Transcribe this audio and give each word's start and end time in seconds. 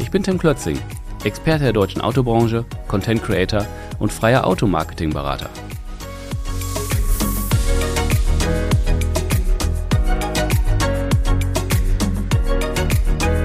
Ich 0.00 0.10
bin 0.10 0.22
Tim 0.22 0.38
Klötzing, 0.38 0.78
Experte 1.24 1.64
der 1.64 1.72
deutschen 1.74 2.00
Autobranche, 2.00 2.64
Content 2.88 3.22
Creator 3.22 3.66
und 3.98 4.10
freier 4.10 4.46
Automarketing-Berater. 4.46 5.50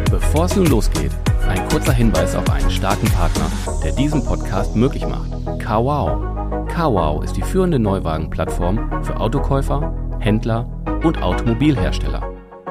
Bevor 0.10 0.46
es 0.46 0.56
nun 0.56 0.68
losgeht, 0.68 1.12
ein 1.48 1.68
kurzer 1.68 1.94
Hinweis 1.94 2.36
auf 2.36 2.50
einen 2.50 2.72
starken 2.72 3.08
Partner, 3.10 3.52
der 3.84 3.92
diesen 3.92 4.26
Podcast 4.26 4.78
möglich 4.78 5.06
macht. 5.06 5.30
CarWow. 5.60 6.68
CarWow 6.70 7.22
ist 7.24 7.36
die 7.36 7.44
führende 7.44 7.80
Neuwagenplattform 7.80 9.04
für 9.04 9.20
Autokäufer, 9.20 9.94
Händler 10.20 10.70
und 11.04 11.22
Automobilhersteller. 11.22 12.24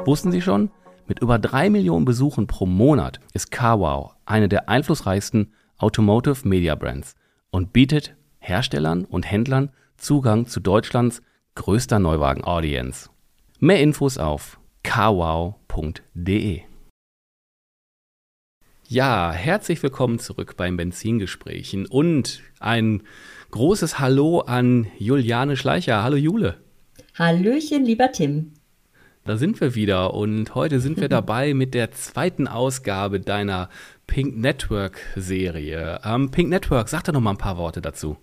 Wussten 0.06 0.32
Sie 0.32 0.40
schon? 0.40 0.70
Mit 1.06 1.20
über 1.20 1.38
drei 1.38 1.68
Millionen 1.68 2.06
Besuchen 2.06 2.46
pro 2.46 2.64
Monat 2.64 3.20
ist 3.34 3.50
CarWow 3.50 4.14
eine 4.24 4.48
der 4.48 4.70
einflussreichsten 4.70 5.52
Automotive 5.76 6.48
Media 6.48 6.74
Brands 6.74 7.14
und 7.50 7.74
bietet 7.74 8.14
Herstellern 8.38 9.04
und 9.04 9.30
Händlern 9.30 9.70
Zugang 9.98 10.46
zu 10.46 10.60
Deutschlands 10.60 11.20
größter 11.56 11.98
Neuwagen-Audience. 11.98 13.10
Mehr 13.58 13.80
Infos 13.80 14.16
auf 14.16 14.58
carwow.de. 14.82 16.62
Ja, 18.88 19.32
herzlich 19.32 19.82
willkommen 19.82 20.18
zurück 20.18 20.56
beim 20.56 20.78
Benzingesprächen 20.78 21.84
und 21.86 22.42
ein 22.60 23.02
großes 23.50 23.98
Hallo 23.98 24.40
an 24.40 24.86
Juliane 24.98 25.56
Schleicher. 25.56 26.02
Hallo 26.02 26.16
Jule. 26.16 26.62
Hallöchen, 27.14 27.84
lieber 27.84 28.10
Tim. 28.10 28.52
Da 29.26 29.38
sind 29.38 29.58
wir 29.62 29.74
wieder 29.74 30.12
und 30.12 30.54
heute 30.54 30.80
sind 30.80 31.00
wir 31.00 31.08
dabei 31.08 31.54
mit 31.54 31.72
der 31.72 31.92
zweiten 31.92 32.46
Ausgabe 32.46 33.20
deiner 33.20 33.70
Pink 34.06 34.36
Network 34.36 35.00
Serie. 35.16 35.98
Ähm, 36.04 36.30
Pink 36.30 36.50
Network, 36.50 36.90
sag 36.90 37.04
doch 37.04 37.14
noch 37.14 37.22
mal 37.22 37.30
ein 37.30 37.38
paar 37.38 37.56
Worte 37.56 37.80
dazu. 37.80 38.18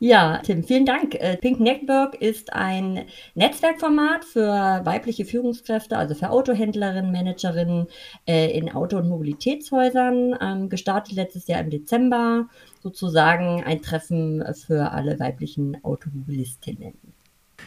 Ja, 0.00 0.38
Tim, 0.38 0.64
vielen 0.64 0.86
Dank. 0.86 1.14
Äh, 1.14 1.36
Pink 1.36 1.60
Network 1.60 2.20
ist 2.20 2.52
ein 2.52 3.04
Netzwerkformat 3.36 4.24
für 4.24 4.80
weibliche 4.84 5.24
Führungskräfte, 5.24 5.96
also 5.96 6.16
für 6.16 6.30
Autohändlerinnen, 6.30 7.12
Managerinnen 7.12 7.86
äh, 8.26 8.58
in 8.58 8.72
Auto- 8.72 8.98
und 8.98 9.08
Mobilitätshäusern. 9.08 10.36
Ähm, 10.40 10.68
gestartet 10.68 11.14
letztes 11.14 11.46
Jahr 11.46 11.60
im 11.60 11.70
Dezember, 11.70 12.48
sozusagen 12.82 13.62
ein 13.62 13.82
Treffen 13.82 14.44
für 14.66 14.90
alle 14.90 15.20
weiblichen 15.20 15.82
Automobilistinnen. 15.84 16.94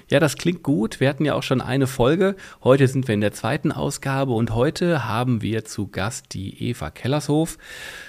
Ja, 0.09 0.19
das 0.19 0.35
klingt 0.35 0.63
gut. 0.63 0.99
Wir 0.99 1.09
hatten 1.09 1.25
ja 1.25 1.33
auch 1.33 1.43
schon 1.43 1.59
eine 1.59 1.85
Folge. 1.85 2.35
Heute 2.63 2.87
sind 2.87 3.07
wir 3.07 3.13
in 3.13 3.21
der 3.21 3.33
zweiten 3.33 3.71
Ausgabe 3.71 4.31
und 4.31 4.55
heute 4.55 5.05
haben 5.05 5.41
wir 5.41 5.65
zu 5.65 5.87
Gast 5.87 6.33
die 6.33 6.69
Eva 6.69 6.89
Kellershof, 6.89 7.57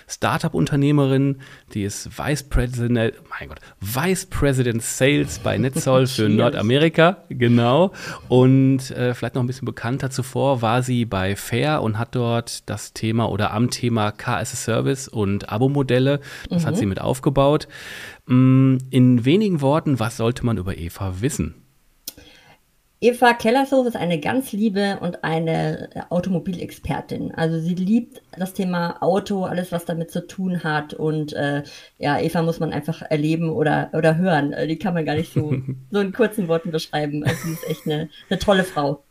Startup-Unternehmerin, 0.06 1.38
die 1.74 1.82
ist 1.82 2.18
Vice 2.18 2.44
President, 2.44 3.14
mein 3.28 3.48
Gott, 3.48 3.58
Vice 3.80 4.26
President 4.26 4.82
Sales 4.82 5.40
bei 5.40 5.58
Netzol 5.58 6.06
für 6.06 6.28
Nordamerika, 6.28 7.24
genau. 7.28 7.92
Und 8.28 8.90
äh, 8.92 9.14
vielleicht 9.14 9.34
noch 9.34 9.42
ein 9.42 9.48
bisschen 9.48 9.66
bekannter 9.66 10.10
zuvor 10.10 10.62
war 10.62 10.82
sie 10.82 11.04
bei 11.04 11.34
Fair 11.34 11.82
und 11.82 11.98
hat 11.98 12.14
dort 12.14 12.68
das 12.70 12.92
Thema 12.92 13.28
oder 13.28 13.52
am 13.52 13.70
Thema 13.70 14.14
a 14.24 14.44
Service 14.44 15.08
und 15.08 15.48
Abo-Modelle, 15.48 16.20
das 16.48 16.62
mhm. 16.62 16.66
hat 16.66 16.76
sie 16.76 16.86
mit 16.86 17.00
aufgebaut. 17.00 17.66
Mm, 18.28 18.76
in 18.90 19.24
wenigen 19.24 19.62
Worten, 19.62 19.98
was 19.98 20.18
sollte 20.18 20.44
man 20.44 20.58
über 20.58 20.76
Eva 20.76 21.22
wissen? 21.22 21.54
Eva 23.00 23.32
Kellershof 23.32 23.86
ist 23.86 23.96
eine 23.96 24.18
ganz 24.18 24.52
liebe 24.52 24.98
und 25.00 25.22
eine 25.24 25.88
Automobilexpertin. 26.10 27.32
Also 27.32 27.58
sie 27.60 27.74
liebt 27.74 28.20
das 28.36 28.54
Thema 28.54 29.00
Auto, 29.02 29.44
alles 29.44 29.72
was 29.72 29.84
damit 29.84 30.10
zu 30.10 30.26
tun 30.26 30.64
hat. 30.64 30.94
Und 30.94 31.32
äh, 31.32 31.62
ja, 31.98 32.18
Eva 32.18 32.42
muss 32.42 32.60
man 32.60 32.72
einfach 32.72 33.02
erleben 33.02 33.50
oder, 33.50 33.90
oder 33.94 34.16
hören. 34.16 34.52
Äh, 34.52 34.66
die 34.66 34.78
kann 34.78 34.94
man 34.94 35.06
gar 35.06 35.14
nicht 35.14 35.32
so, 35.32 35.54
so 35.90 36.00
in 36.00 36.12
kurzen 36.12 36.48
Worten 36.48 36.70
beschreiben. 36.70 37.24
Also 37.24 37.46
sie 37.46 37.52
ist 37.52 37.70
echt 37.70 37.86
eine, 37.86 38.10
eine 38.28 38.38
tolle 38.40 38.64
Frau. 38.64 39.04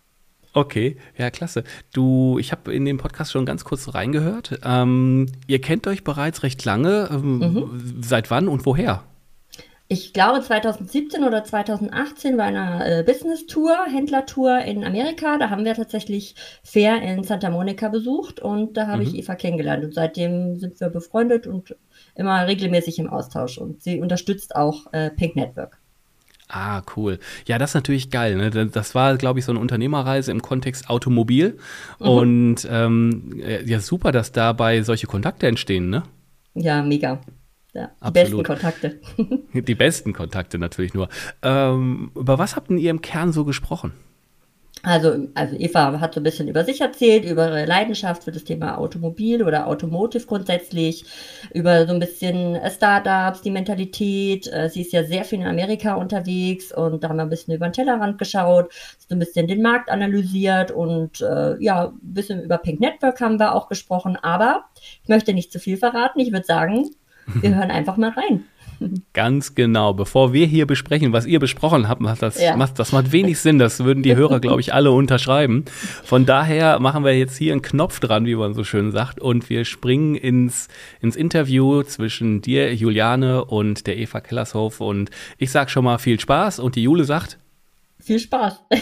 Okay, 0.53 0.97
ja, 1.17 1.29
klasse. 1.29 1.63
Du, 1.93 2.39
ich 2.39 2.51
habe 2.51 2.73
in 2.73 2.85
den 2.85 2.97
Podcast 2.97 3.31
schon 3.31 3.45
ganz 3.45 3.63
kurz 3.63 3.93
reingehört. 3.93 4.59
Ähm, 4.63 5.27
ihr 5.47 5.61
kennt 5.61 5.87
euch 5.87 6.03
bereits 6.03 6.43
recht 6.43 6.63
lange. 6.65 7.09
Ähm, 7.11 7.39
mhm. 7.39 8.01
Seit 8.01 8.31
wann 8.31 8.47
und 8.47 8.65
woher? 8.65 9.03
ich 9.89 10.11
glaube 10.11 10.41
2017 10.41 11.23
oder 11.23 11.43
2018 11.43 12.35
bei 12.35 12.43
einer 12.43 12.85
äh, 12.85 13.03
Business-Tour, 13.03 13.85
Händlertour 13.89 14.59
in 14.59 14.83
Amerika. 14.83 15.37
Da 15.37 15.49
haben 15.49 15.63
wir 15.63 15.75
tatsächlich 15.75 16.35
Fair 16.61 17.01
in 17.01 17.23
Santa 17.23 17.49
Monica 17.49 17.87
besucht 17.87 18.41
und 18.41 18.75
da 18.75 18.87
habe 18.87 19.03
mhm. 19.03 19.07
ich 19.07 19.15
Eva 19.15 19.35
kennengelernt. 19.35 19.85
Und 19.85 19.93
seitdem 19.93 20.57
sind 20.57 20.79
wir 20.81 20.89
befreundet 20.89 21.47
und 21.47 21.75
immer 22.15 22.47
regelmäßig 22.47 22.99
im 22.99 23.09
Austausch. 23.09 23.57
Und 23.57 23.81
sie 23.81 24.01
unterstützt 24.01 24.55
auch 24.55 24.91
äh, 24.91 25.09
Pink 25.09 25.37
Network. 25.37 25.79
Ah, 26.49 26.81
cool. 26.95 27.19
Ja, 27.45 27.57
das 27.57 27.71
ist 27.71 27.75
natürlich 27.75 28.09
geil. 28.09 28.35
Ne? 28.35 28.67
Das 28.67 28.95
war, 28.95 29.17
glaube 29.17 29.39
ich, 29.39 29.45
so 29.45 29.51
eine 29.51 29.59
Unternehmerreise 29.59 30.31
im 30.31 30.41
Kontext 30.41 30.89
Automobil. 30.89 31.57
Mhm. 31.99 32.07
Und 32.07 32.67
ähm, 32.69 33.41
ja, 33.65 33.79
super, 33.79 34.11
dass 34.11 34.31
dabei 34.31 34.81
solche 34.83 35.07
Kontakte 35.07 35.47
entstehen, 35.47 35.89
ne? 35.89 36.03
Ja, 36.53 36.81
mega. 36.81 37.19
Ja, 37.73 37.91
die 38.05 38.11
besten 38.11 38.43
Kontakte. 38.43 38.99
die 39.53 39.75
besten 39.75 40.13
Kontakte 40.13 40.57
natürlich 40.57 40.93
nur. 40.93 41.09
Ähm, 41.43 42.11
über 42.15 42.39
was 42.39 42.55
habt 42.55 42.71
ihr 42.71 42.89
im 42.89 43.01
Kern 43.01 43.31
so 43.31 43.45
gesprochen? 43.45 43.91
Also, 44.87 45.27
also 45.33 45.53
Eva 45.57 45.99
hat 45.99 46.13
so 46.13 46.21
ein 46.21 46.23
bisschen 46.23 46.47
über 46.47 46.63
sich 46.63 46.79
erzählt, 46.79 47.25
über 47.25 47.49
ihre 47.49 47.65
Leidenschaft 47.65 48.23
für 48.23 48.31
das 48.31 48.45
Thema 48.45 48.77
Automobil 48.77 49.43
oder 49.43 49.67
Automotive 49.67 50.25
grundsätzlich, 50.25 51.03
über 51.53 51.85
so 51.85 51.93
ein 51.93 51.99
bisschen 51.99 52.57
Startups, 52.71 53.41
die 53.41 53.51
Mentalität. 53.51 54.47
Äh, 54.47 54.69
sie 54.69 54.83
ist 54.83 54.93
ja 54.93 55.03
sehr 55.03 55.25
viel 55.25 55.41
in 55.41 55.45
Amerika 55.45 55.95
unterwegs 55.95 56.71
und 56.71 57.03
da 57.03 57.09
haben 57.09 57.17
wir 57.17 57.23
ein 57.23 57.29
bisschen 57.29 57.53
über 57.53 57.67
den 57.67 57.73
Tellerrand 57.73 58.17
geschaut, 58.17 58.71
so 58.97 59.13
ein 59.13 59.19
bisschen 59.19 59.47
den 59.47 59.61
Markt 59.61 59.89
analysiert 59.89 60.71
und 60.71 61.19
äh, 61.19 61.61
ja, 61.61 61.87
ein 61.87 61.99
bisschen 62.01 62.41
über 62.41 62.57
Pink 62.57 62.79
Network 62.79 63.19
haben 63.19 63.39
wir 63.39 63.55
auch 63.55 63.67
gesprochen. 63.67 64.15
Aber 64.15 64.69
ich 65.03 65.09
möchte 65.09 65.33
nicht 65.33 65.51
zu 65.51 65.59
viel 65.59 65.75
verraten. 65.75 66.21
Ich 66.21 66.31
würde 66.31 66.45
sagen, 66.45 66.91
wir 67.25 67.55
hören 67.55 67.71
einfach 67.71 67.97
mal 67.97 68.11
rein. 68.11 68.45
Ganz 69.13 69.55
genau. 69.55 69.93
Bevor 69.93 70.33
wir 70.33 70.45
hier 70.45 70.65
besprechen, 70.65 71.13
was 71.13 71.25
ihr 71.25 71.39
besprochen 71.39 71.87
habt, 71.87 72.01
macht 72.01 72.21
das, 72.21 72.41
ja. 72.41 72.55
macht, 72.55 72.79
das 72.79 72.91
macht 72.91 73.11
wenig 73.11 73.39
Sinn. 73.39 73.59
Das 73.59 73.83
würden 73.83 74.03
die 74.03 74.15
Hörer, 74.15 74.39
glaube 74.39 74.61
ich, 74.61 74.73
alle 74.73 74.91
unterschreiben. 74.91 75.65
Von 76.03 76.25
daher 76.25 76.79
machen 76.79 77.03
wir 77.03 77.17
jetzt 77.17 77.37
hier 77.37 77.53
einen 77.53 77.61
Knopf 77.61 77.99
dran, 77.99 78.25
wie 78.25 78.35
man 78.35 78.53
so 78.53 78.63
schön 78.63 78.91
sagt, 78.91 79.19
und 79.19 79.49
wir 79.49 79.65
springen 79.65 80.15
ins, 80.15 80.67
ins 81.01 81.15
Interview 81.15 81.83
zwischen 81.83 82.41
dir, 82.41 82.73
Juliane, 82.73 83.45
und 83.45 83.87
der 83.87 83.97
Eva 83.97 84.21
Kellershof. 84.21 84.81
Und 84.81 85.09
ich 85.37 85.51
sage 85.51 85.69
schon 85.69 85.85
mal 85.85 85.97
viel 85.97 86.19
Spaß 86.19 86.59
und 86.59 86.75
die 86.75 86.83
Jule 86.83 87.03
sagt. 87.03 87.39
Viel 87.99 88.19
Spaß. 88.19 88.61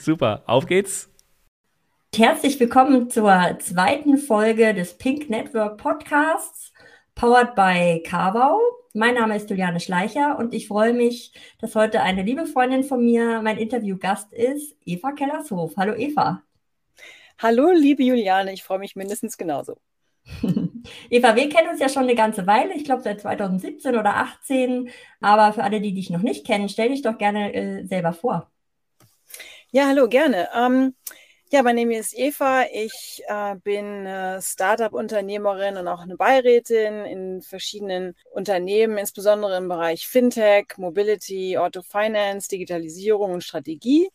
Super. 0.00 0.42
Auf 0.46 0.66
geht's. 0.66 1.10
Herzlich 2.14 2.58
willkommen 2.58 3.08
zur 3.08 3.56
zweiten 3.60 4.18
Folge 4.18 4.74
des 4.74 4.98
Pink 4.98 5.30
Network 5.30 5.78
Podcasts, 5.78 6.72
powered 7.20 7.54
by 7.54 8.02
Carvau. 8.02 8.58
Mein 8.94 9.16
Name 9.16 9.36
ist 9.36 9.50
Juliane 9.50 9.78
Schleicher 9.78 10.38
und 10.38 10.54
ich 10.54 10.68
freue 10.68 10.94
mich, 10.94 11.34
dass 11.60 11.74
heute 11.74 12.00
eine 12.00 12.22
liebe 12.22 12.46
Freundin 12.46 12.82
von 12.82 13.04
mir 13.04 13.42
mein 13.42 13.58
Interviewgast 13.58 14.32
ist, 14.32 14.74
Eva 14.86 15.12
Kellershof. 15.12 15.74
Hallo 15.76 15.94
Eva. 15.94 16.42
Hallo 17.38 17.72
liebe 17.72 18.02
Juliane, 18.02 18.54
ich 18.54 18.62
freue 18.62 18.78
mich 18.78 18.96
mindestens 18.96 19.36
genauso. 19.36 19.76
Eva, 21.10 21.36
wir 21.36 21.50
kennen 21.50 21.68
uns 21.68 21.78
ja 21.78 21.90
schon 21.90 22.04
eine 22.04 22.14
ganze 22.14 22.46
Weile, 22.46 22.72
ich 22.72 22.84
glaube 22.84 23.02
seit 23.02 23.20
2017 23.20 23.96
oder 23.96 24.12
2018. 24.12 24.90
Aber 25.20 25.52
für 25.52 25.62
alle, 25.62 25.82
die 25.82 25.92
dich 25.92 26.08
noch 26.08 26.22
nicht 26.22 26.46
kennen, 26.46 26.70
stell 26.70 26.88
dich 26.88 27.02
doch 27.02 27.18
gerne 27.18 27.52
äh, 27.52 27.84
selber 27.84 28.14
vor. 28.14 28.50
Ja, 29.72 29.88
hallo, 29.88 30.08
gerne. 30.08 30.48
Ähm, 30.56 30.94
ja, 31.52 31.62
mein 31.64 31.74
Name 31.76 31.98
ist 31.98 32.16
Eva. 32.16 32.64
Ich 32.72 33.22
äh, 33.26 33.56
bin 33.56 34.06
äh, 34.06 34.40
Startup-Unternehmerin 34.40 35.76
und 35.76 35.88
auch 35.88 36.00
eine 36.00 36.16
Beirätin 36.16 37.04
in 37.04 37.42
verschiedenen 37.42 38.14
Unternehmen, 38.30 38.98
insbesondere 38.98 39.56
im 39.56 39.68
Bereich 39.68 40.06
Fintech, 40.06 40.76
Mobility, 40.76 41.58
Auto 41.58 41.82
Finance, 41.82 42.48
Digitalisierung 42.48 43.32
und 43.32 43.42
Strategie. 43.42 44.08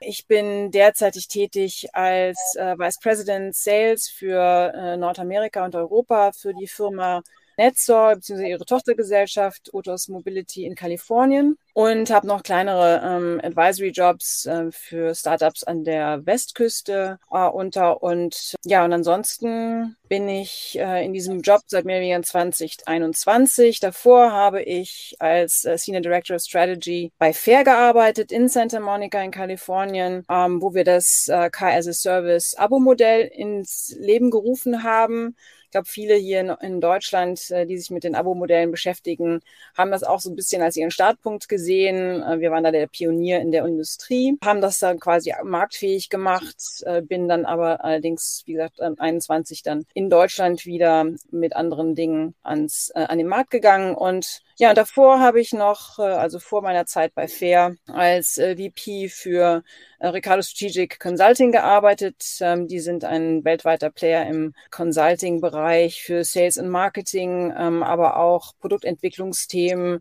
Ich 0.00 0.26
bin 0.28 0.70
derzeitig 0.70 1.26
tätig 1.26 1.88
als 1.92 2.38
äh, 2.56 2.78
Vice 2.78 3.00
President 3.00 3.56
Sales 3.56 4.08
für 4.08 4.72
äh, 4.74 4.96
Nordamerika 4.96 5.64
und 5.64 5.74
Europa 5.74 6.30
für 6.32 6.54
die 6.54 6.68
Firma 6.68 7.22
Netzor 7.56 8.16
bzw. 8.16 8.50
ihre 8.50 8.64
Tochtergesellschaft 8.64 9.72
Otos 9.72 10.08
Mobility 10.08 10.64
in 10.64 10.74
Kalifornien 10.74 11.56
und 11.74 12.10
habe 12.10 12.26
noch 12.26 12.42
kleinere 12.42 13.02
ähm, 13.04 13.40
Advisory-Jobs 13.42 14.46
äh, 14.46 14.70
für 14.70 15.14
Startups 15.14 15.64
an 15.64 15.84
der 15.84 16.24
Westküste 16.24 17.18
äh, 17.30 17.46
unter. 17.48 18.02
Und 18.02 18.54
ja, 18.64 18.84
und 18.84 18.92
ansonsten 18.92 19.96
bin 20.08 20.28
ich 20.28 20.78
äh, 20.78 21.04
in 21.04 21.12
diesem 21.12 21.40
Job 21.40 21.62
seit 21.66 21.84
mehr 21.84 22.16
als 22.16 22.28
2021. 22.28 23.80
Davor 23.80 24.30
habe 24.30 24.62
ich 24.62 25.16
als 25.18 25.64
äh, 25.64 25.76
Senior 25.76 26.02
Director 26.02 26.36
of 26.36 26.42
Strategy 26.42 27.12
bei 27.18 27.32
Fair 27.32 27.64
gearbeitet 27.64 28.30
in 28.30 28.48
Santa 28.48 28.78
Monica 28.78 29.20
in 29.20 29.32
Kalifornien, 29.32 30.24
ähm, 30.30 30.62
wo 30.62 30.74
wir 30.74 30.84
das 30.84 31.26
äh, 31.28 31.50
Car 31.50 31.72
as 31.72 31.88
a 31.88 31.92
Service 31.92 32.54
Abo-Modell 32.56 33.26
ins 33.26 33.94
Leben 33.98 34.30
gerufen 34.30 34.84
haben 34.84 35.34
glaube, 35.74 35.88
viele 35.88 36.14
hier 36.14 36.40
in, 36.40 36.50
in 36.60 36.80
Deutschland, 36.80 37.50
äh, 37.50 37.66
die 37.66 37.76
sich 37.76 37.90
mit 37.90 38.04
den 38.04 38.14
Abo-Modellen 38.14 38.70
beschäftigen, 38.70 39.40
haben 39.76 39.90
das 39.90 40.04
auch 40.04 40.20
so 40.20 40.30
ein 40.30 40.36
bisschen 40.36 40.62
als 40.62 40.76
ihren 40.76 40.92
Startpunkt 40.92 41.48
gesehen. 41.48 42.22
Äh, 42.22 42.38
wir 42.38 42.50
waren 42.52 42.64
da 42.64 42.70
der 42.70 42.86
Pionier 42.86 43.40
in 43.40 43.50
der 43.50 43.64
Industrie, 43.64 44.38
haben 44.44 44.60
das 44.60 44.78
dann 44.78 45.00
quasi 45.00 45.34
marktfähig 45.42 46.08
gemacht, 46.10 46.56
äh, 46.86 47.02
bin 47.02 47.28
dann 47.28 47.44
aber 47.44 47.84
allerdings, 47.84 48.42
wie 48.46 48.52
gesagt, 48.52 48.80
21 48.80 49.62
dann 49.62 49.84
in 49.94 50.10
Deutschland 50.10 50.64
wieder 50.64 51.06
mit 51.30 51.56
anderen 51.56 51.94
Dingen 51.96 52.34
ans, 52.42 52.90
äh, 52.94 53.00
an 53.00 53.18
den 53.18 53.26
Markt 53.26 53.50
gegangen 53.50 53.96
und 53.96 54.42
ja, 54.56 54.72
davor 54.74 55.20
habe 55.20 55.40
ich 55.40 55.52
noch, 55.52 55.98
äh, 55.98 56.02
also 56.02 56.38
vor 56.38 56.62
meiner 56.62 56.86
Zeit 56.86 57.14
bei 57.14 57.26
Fair, 57.28 57.74
als 57.88 58.38
äh, 58.38 58.56
VP 58.56 59.08
für 59.08 59.64
äh, 59.98 60.06
Ricardo 60.08 60.42
Strategic 60.42 61.00
Consulting 61.00 61.52
gearbeitet. 61.52 62.22
Ähm, 62.40 62.68
die 62.68 62.80
sind 62.80 63.04
ein 63.04 63.44
weltweiter 63.44 63.90
Player 63.90 64.26
im 64.26 64.54
Consulting-Bereich 64.70 66.02
für 66.02 66.24
Sales 66.24 66.58
und 66.58 66.68
Marketing, 66.68 67.52
ähm, 67.56 67.82
aber 67.82 68.16
auch 68.16 68.52
Produktentwicklungsthemen, 68.60 70.00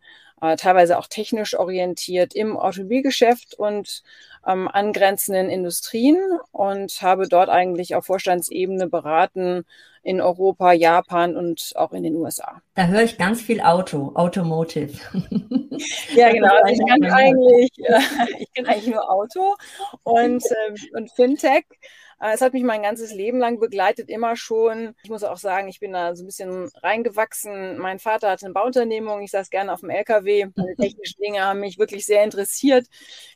teilweise 0.57 0.98
auch 0.98 1.07
technisch 1.07 1.57
orientiert 1.57 2.36
im 2.36 2.57
Automobilgeschäft 2.57 3.56
und 3.56 4.04
ähm, 4.45 4.68
angrenzenden 4.68 5.50
Industrien 5.50 6.18
und 6.51 7.01
habe 7.01 7.28
dort 7.28 7.50
eigentlich 7.50 7.95
auf 7.95 8.06
Vorstandsebene 8.06 8.88
beraten 8.88 9.66
in 10.04 10.19
Europa, 10.19 10.74
Japan 10.74 11.38
und 11.38 11.72
auch 11.75 11.94
in 11.94 12.04
den 12.04 12.16
USA. 12.16 12.62
Da 12.75 12.88
höre 12.88 13.04
ich 13.04 13.18
ganz 13.18 13.42
viel 13.42 13.62
Auto, 13.62 14.12
Automotive. 14.16 14.98
Ja, 16.13 16.31
genau. 16.31 16.54
Also 16.63 16.81
ich 16.81 16.88
kann 16.88 17.12
eigentlich, 17.12 17.72
äh, 17.80 18.00
ich 18.40 18.54
kann 18.54 18.68
eigentlich 18.68 18.94
nur 18.94 19.10
Auto 19.10 19.56
und, 20.04 20.45
äh, 20.45 20.95
und 20.95 21.12
Fintech. 21.12 21.66
Äh, 22.23 22.33
es 22.33 22.41
hat 22.41 22.53
mich 22.53 22.63
mein 22.63 22.81
ganzes 22.81 23.13
Leben 23.13 23.37
lang 23.37 23.59
begleitet, 23.59 24.09
immer 24.09 24.37
schon. 24.37 24.95
Ich 25.03 25.09
muss 25.09 25.25
auch 25.25 25.37
sagen, 25.37 25.67
ich 25.67 25.81
bin 25.81 25.91
da 25.91 26.15
so 26.15 26.23
ein 26.23 26.25
bisschen 26.25 26.69
reingewachsen. 26.81 27.77
Mein 27.77 27.99
Vater 27.99 28.29
hatte 28.29 28.45
eine 28.45 28.53
Bauunternehmung, 28.53 29.21
ich 29.21 29.31
saß 29.31 29.49
gerne 29.49 29.73
auf 29.73 29.81
dem 29.81 29.89
LKW. 29.89 30.45
Die 30.55 30.75
technischen 30.81 31.21
Dinge 31.21 31.41
haben 31.43 31.59
mich 31.59 31.77
wirklich 31.77 32.05
sehr 32.05 32.23
interessiert. 32.23 32.87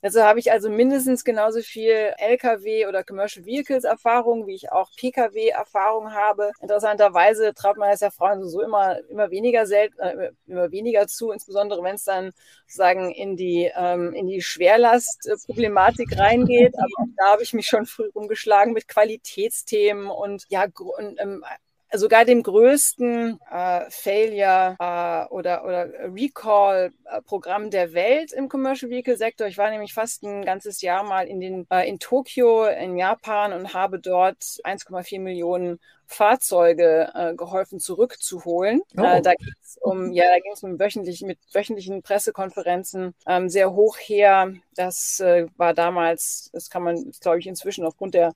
Also 0.02 0.24
habe 0.24 0.40
ich 0.40 0.52
also 0.54 0.70
mindestens 0.70 1.26
genauso 1.26 1.60
viel 1.62 2.14
LKW 2.18 2.88
oder 2.88 3.04
Commercial 3.04 3.46
Vehicles 3.46 3.84
Erfahrung, 3.84 4.48
wie 4.48 4.56
ich 4.56 4.72
auch 4.72 4.90
PKW 4.96 5.50
Erfahrung 5.50 6.14
habe. 6.14 6.52
Interessanterweise 6.62 7.54
traut 7.54 7.76
man 7.78 7.92
das 7.92 8.00
ja 8.00 8.10
Frauen 8.10 8.48
so 8.48 8.62
immer, 8.62 9.00
immer 9.10 9.32
weniger 9.32 9.66
selten, 9.66 10.00
äh, 10.00 10.32
immer 10.48 10.72
weniger 10.72 11.08
zu, 11.08 11.32
insbesondere 11.32 11.84
wenn 11.84 11.96
es 11.96 12.06
dann 12.06 12.32
sozusagen 12.66 13.12
in 13.12 13.36
die, 13.36 13.70
ähm, 13.76 14.14
in 14.14 14.28
die 14.28 14.42
Schwerlastproblematik 14.42 16.18
reingeht. 16.18 16.74
Aber 16.78 17.10
da 17.18 17.34
habe 17.34 17.44
ich 17.44 17.54
mich 17.54 17.68
schon 17.68 17.86
früh 17.86 18.10
rumgeschlagen 18.16 18.77
mit 18.78 18.88
Qualitätsthemen 18.88 20.08
und 20.08 20.46
ja, 20.50 20.66
und, 20.76 21.20
ähm, 21.20 21.44
sogar 21.94 22.26
dem 22.26 22.44
größten 22.44 23.40
äh, 23.52 23.86
Failure 23.90 24.76
äh, 24.80 25.34
oder, 25.34 25.64
oder 25.64 25.90
Recall-Programm 26.14 27.70
der 27.70 27.94
Welt 27.94 28.32
im 28.34 28.50
Commercial 28.50 28.92
Vehicle 28.92 29.18
Sektor. 29.18 29.48
Ich 29.48 29.58
war 29.58 29.70
nämlich 29.70 29.94
fast 29.94 30.24
ein 30.24 30.44
ganzes 30.44 30.82
Jahr 30.82 31.04
mal 31.04 31.28
in, 31.28 31.40
den, 31.40 31.68
äh, 31.70 31.88
in 31.88 32.00
Tokio 32.00 32.66
in 32.66 32.98
Japan 32.98 33.54
und 33.54 33.74
habe 33.74 34.00
dort 34.00 34.38
1,4 34.64 35.20
Millionen 35.20 35.80
Fahrzeuge 36.08 37.12
äh, 37.14 37.36
geholfen 37.36 37.80
zurückzuholen. 37.80 38.82
Oh. 38.98 39.02
Äh, 39.02 39.22
da 39.22 39.34
ging 39.34 39.54
es 39.62 39.78
um, 39.82 40.12
ja, 40.14 40.26
da 40.30 40.40
ging 40.40 40.54
es 40.54 40.64
um 40.64 40.80
wöchentlich, 40.80 41.22
mit 41.22 41.38
wöchentlichen 41.52 42.02
Pressekonferenzen 42.02 43.14
ähm, 43.28 43.50
sehr 43.50 43.74
hoch 43.74 43.98
her. 43.98 44.54
Das 44.76 45.20
äh, 45.20 45.48
war 45.58 45.74
damals, 45.74 46.50
das 46.54 46.70
kann 46.70 46.84
man, 46.84 47.12
glaube 47.20 47.40
ich, 47.40 47.48
inzwischen 47.48 47.86
aufgrund 47.86 48.14
der 48.14 48.34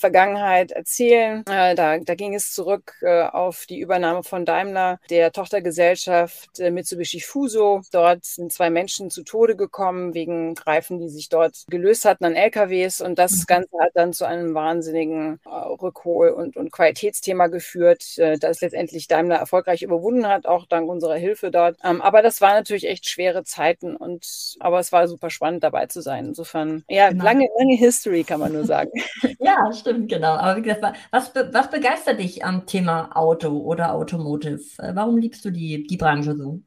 Vergangenheit 0.00 0.72
erzählen. 0.72 1.44
Äh, 1.48 1.74
da, 1.74 1.98
da 1.98 2.14
ging 2.14 2.34
es 2.34 2.52
zurück 2.52 2.94
äh, 3.02 3.22
auf 3.22 3.66
die 3.66 3.78
Übernahme 3.78 4.22
von 4.22 4.44
Daimler, 4.44 4.98
der 5.10 5.32
Tochtergesellschaft 5.32 6.58
äh, 6.58 6.70
Mitsubishi 6.70 7.20
Fuso. 7.20 7.82
Dort 7.92 8.24
sind 8.24 8.52
zwei 8.52 8.70
Menschen 8.70 9.10
zu 9.10 9.22
Tode 9.22 9.56
gekommen 9.56 10.14
wegen 10.14 10.56
Reifen, 10.58 10.98
die 10.98 11.08
sich 11.08 11.28
dort 11.28 11.64
gelöst 11.68 12.04
hatten 12.04 12.24
an 12.24 12.34
LKWs. 12.34 13.00
Und 13.00 13.18
das 13.18 13.32
mhm. 13.32 13.44
Ganze 13.46 13.78
hat 13.80 13.92
dann 13.94 14.12
zu 14.12 14.24
einem 14.24 14.54
wahnsinnigen 14.54 15.40
äh, 15.44 15.48
Rückhol- 15.48 16.30
und, 16.30 16.56
und 16.56 16.72
Qualitätsthema 16.72 17.48
geführt, 17.48 18.18
äh, 18.18 18.38
das 18.38 18.60
letztendlich 18.60 19.06
Daimler 19.06 19.36
erfolgreich 19.36 19.82
überwunden 19.82 20.26
hat, 20.26 20.46
auch 20.46 20.66
dank 20.66 20.88
unserer 20.88 21.16
Hilfe 21.16 21.50
dort. 21.50 21.76
Ähm, 21.84 22.00
aber 22.00 22.22
das 22.22 22.40
waren 22.40 22.54
natürlich 22.54 22.88
echt 22.88 23.08
schwere 23.08 23.44
Zeiten 23.44 23.96
und 23.96 24.56
aber 24.60 24.78
es 24.78 24.92
war 24.92 25.06
super 25.08 25.30
spannend 25.30 25.62
dabei 25.62 25.86
zu 25.86 26.00
sein. 26.00 26.26
Insofern, 26.26 26.84
ja, 26.88 27.10
genau. 27.10 27.24
lange, 27.24 27.48
lange 27.58 27.76
History 27.76 28.24
kann 28.24 28.40
man 28.40 28.52
nur 28.52 28.64
sagen. 28.64 28.90
ja, 29.38 29.70
stimmt 29.72 29.89
stimmt, 29.90 30.08
genau. 30.08 30.34
Aber 30.34 30.56
wie 30.56 30.62
gesagt, 30.62 30.96
was, 31.10 31.34
was 31.34 31.70
begeistert 31.70 32.20
dich 32.20 32.44
am 32.44 32.66
Thema 32.66 33.16
Auto 33.16 33.58
oder 33.58 33.92
Automotive? 33.94 34.60
Äh, 34.78 34.94
warum 34.94 35.18
liebst 35.18 35.44
du 35.44 35.50
die, 35.50 35.86
die 35.86 35.96
Branche 35.96 36.36
so? 36.36 36.60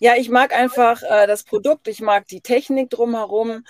Ja, 0.00 0.16
ich 0.16 0.28
mag 0.28 0.52
einfach 0.54 1.02
äh, 1.02 1.26
das 1.26 1.44
Produkt, 1.44 1.86
ich 1.86 2.00
mag 2.00 2.26
die 2.26 2.40
Technik 2.40 2.90
drumherum, 2.90 3.64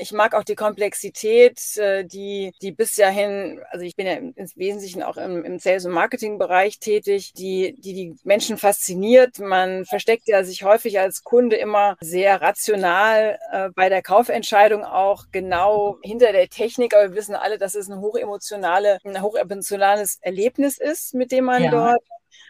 ich 0.00 0.12
mag 0.12 0.34
auch 0.34 0.44
die 0.44 0.54
Komplexität, 0.54 1.76
äh, 1.76 2.04
die, 2.04 2.52
die 2.62 2.72
bisher 2.72 3.10
hin, 3.10 3.60
also 3.70 3.84
ich 3.84 3.96
bin 3.96 4.06
ja 4.06 4.14
im, 4.14 4.32
im 4.36 4.46
Wesentlichen 4.54 5.02
auch 5.02 5.16
im, 5.16 5.44
im 5.44 5.58
Sales- 5.58 5.84
und 5.84 5.92
Marketing-Bereich 5.92 6.78
tätig, 6.78 7.32
die, 7.34 7.74
die 7.78 7.94
die 7.94 8.16
Menschen 8.24 8.56
fasziniert. 8.56 9.38
Man 9.38 9.84
versteckt 9.84 10.28
ja 10.28 10.44
sich 10.44 10.62
häufig 10.62 11.00
als 11.00 11.24
Kunde 11.24 11.56
immer 11.56 11.96
sehr 12.00 12.40
rational 12.40 13.38
äh, 13.50 13.70
bei 13.74 13.88
der 13.88 14.02
Kaufentscheidung 14.02 14.84
auch 14.84 15.24
genau 15.32 15.98
hinter 16.02 16.32
der 16.32 16.48
Technik, 16.48 16.94
aber 16.94 17.10
wir 17.10 17.16
wissen 17.16 17.34
alle, 17.34 17.58
dass 17.58 17.74
es 17.74 17.90
eine 17.90 18.00
hochemotionale, 18.00 18.98
ein 19.04 19.20
hochemotionales 19.22 20.18
Erlebnis 20.20 20.78
ist, 20.78 21.14
mit 21.14 21.32
dem 21.32 21.44
man 21.44 21.64
ja. 21.64 21.70
dort 21.70 22.02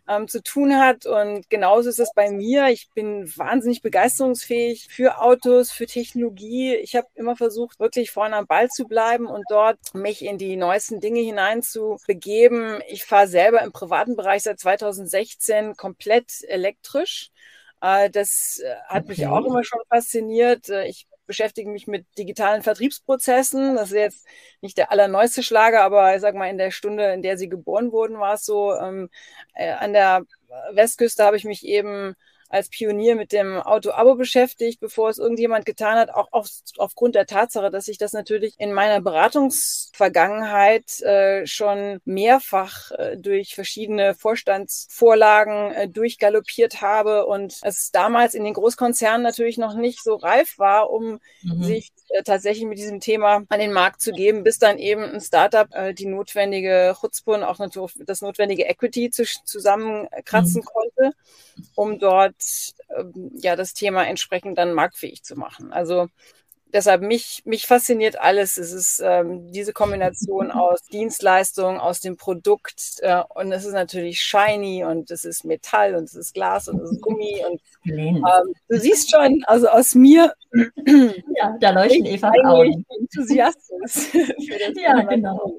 ähm, 0.08 0.28
zu 0.28 0.42
tun 0.42 0.76
hat. 0.76 1.06
Und 1.06 1.48
genauso 1.50 1.88
ist 1.88 1.98
es 1.98 2.12
bei 2.14 2.30
mir. 2.30 2.68
Ich 2.68 2.88
bin 2.94 3.30
wahnsinnig 3.36 3.82
begeisterungsfähig 3.82 4.88
für 4.90 5.20
Autos, 5.20 5.70
für 5.70 5.86
Technologie. 5.86 6.74
Ich 6.76 6.96
habe 6.96 7.08
immer 7.14 7.36
versucht, 7.36 7.80
wirklich 7.80 8.10
vorne 8.10 8.36
am 8.36 8.46
Ball 8.46 8.68
zu 8.68 8.86
bleiben 8.86 9.26
und 9.26 9.44
dort 9.48 9.78
mich 9.94 10.24
in 10.24 10.38
die 10.38 10.56
neuesten 10.56 11.00
Dinge 11.00 11.20
hinein 11.20 11.62
zu 11.62 11.98
begeben. 12.06 12.80
Ich 12.88 13.04
fahre 13.04 13.28
selber 13.28 13.62
im 13.62 13.72
privaten 13.72 14.16
Bereich 14.16 14.42
seit 14.42 14.60
2016 14.60 15.74
komplett 15.76 16.42
elektrisch. 16.46 17.30
Äh, 17.80 18.10
das 18.10 18.60
äh, 18.64 18.74
hat 18.86 19.08
mich 19.08 19.26
auch 19.26 19.44
immer 19.44 19.64
schon 19.64 19.80
fasziniert. 19.88 20.68
Äh, 20.68 20.88
ich 20.88 21.06
beschäftige 21.28 21.70
mich 21.70 21.86
mit 21.86 22.06
digitalen 22.18 22.62
Vertriebsprozessen. 22.62 23.76
Das 23.76 23.90
ist 23.90 23.96
jetzt 23.96 24.26
nicht 24.60 24.76
der 24.76 24.90
allerneueste 24.90 25.44
Schlager, 25.44 25.82
aber 25.82 26.16
ich 26.16 26.20
sag 26.20 26.34
mal, 26.34 26.50
in 26.50 26.58
der 26.58 26.72
Stunde, 26.72 27.12
in 27.12 27.22
der 27.22 27.38
sie 27.38 27.48
geboren 27.48 27.92
wurden, 27.92 28.18
war 28.18 28.34
es 28.34 28.44
so. 28.44 28.74
Ähm, 28.74 29.10
äh, 29.54 29.70
an 29.70 29.92
der 29.92 30.22
Westküste 30.72 31.22
habe 31.24 31.36
ich 31.36 31.44
mich 31.44 31.64
eben 31.64 32.16
als 32.48 32.68
Pionier 32.68 33.14
mit 33.14 33.32
dem 33.32 33.60
Auto-Abo 33.60 34.14
beschäftigt, 34.14 34.80
bevor 34.80 35.10
es 35.10 35.18
irgendjemand 35.18 35.66
getan 35.66 35.98
hat, 35.98 36.10
auch 36.10 36.28
auf, 36.32 36.48
aufgrund 36.78 37.14
der 37.14 37.26
Tatsache, 37.26 37.70
dass 37.70 37.88
ich 37.88 37.98
das 37.98 38.12
natürlich 38.12 38.54
in 38.58 38.72
meiner 38.72 39.00
Beratungsvergangenheit 39.00 41.00
äh, 41.02 41.46
schon 41.46 42.00
mehrfach 42.04 42.90
äh, 42.92 43.16
durch 43.16 43.54
verschiedene 43.54 44.14
Vorstandsvorlagen 44.14 45.72
äh, 45.72 45.88
durchgaloppiert 45.88 46.80
habe 46.80 47.26
und 47.26 47.58
es 47.62 47.90
damals 47.90 48.34
in 48.34 48.44
den 48.44 48.54
Großkonzernen 48.54 49.22
natürlich 49.22 49.58
noch 49.58 49.74
nicht 49.74 50.02
so 50.02 50.14
reif 50.14 50.58
war, 50.58 50.90
um 50.90 51.20
mhm. 51.42 51.62
sich 51.62 51.92
äh, 52.08 52.22
tatsächlich 52.22 52.66
mit 52.66 52.78
diesem 52.78 53.00
Thema 53.00 53.42
an 53.48 53.60
den 53.60 53.72
Markt 53.72 54.00
zu 54.00 54.12
geben, 54.12 54.42
bis 54.42 54.58
dann 54.58 54.78
eben 54.78 55.02
ein 55.02 55.20
Startup 55.20 55.68
äh, 55.74 55.92
die 55.92 56.06
notwendige 56.06 56.96
Chutzpun, 56.98 57.42
auch 57.42 57.58
das 57.98 58.22
notwendige 58.22 58.64
Equity 58.64 59.10
zu, 59.10 59.24
zusammenkratzen 59.44 60.62
mhm. 60.62 60.64
konnte, 60.64 61.16
um 61.74 61.98
dort 61.98 62.37
ähm, 62.96 63.30
ja 63.34 63.56
das 63.56 63.74
Thema 63.74 64.06
entsprechend 64.06 64.58
dann 64.58 64.72
marktfähig 64.74 65.22
zu 65.22 65.36
machen. 65.36 65.72
Also 65.72 66.08
deshalb 66.72 67.02
mich, 67.02 67.42
mich 67.44 67.66
fasziniert 67.66 68.20
alles. 68.20 68.58
Es 68.58 68.72
ist 68.72 69.02
ähm, 69.04 69.52
diese 69.52 69.72
Kombination 69.72 70.50
aus 70.50 70.82
Dienstleistung, 70.84 71.78
aus 71.78 72.00
dem 72.00 72.16
Produkt 72.16 72.96
äh, 73.00 73.22
und 73.34 73.52
es 73.52 73.64
ist 73.64 73.72
natürlich 73.72 74.20
shiny 74.20 74.84
und 74.84 75.10
es 75.10 75.24
ist 75.24 75.44
Metall 75.44 75.94
und 75.94 76.04
es 76.04 76.14
ist 76.14 76.34
Glas 76.34 76.68
und 76.68 76.80
es 76.80 76.92
ist 76.92 77.00
Gummi 77.00 77.42
und 77.50 77.60
ähm, 77.86 78.22
du 78.68 78.78
siehst 78.78 79.10
schon, 79.10 79.42
also 79.46 79.68
aus 79.68 79.94
mir. 79.94 80.34
Ja, 81.40 81.56
da 81.60 81.70
leuchten 81.70 82.04
Eva 82.04 82.32
Augen. 82.44 82.84
Enthusiasmus. 82.98 84.12
ja, 84.74 85.02
genau. 85.02 85.56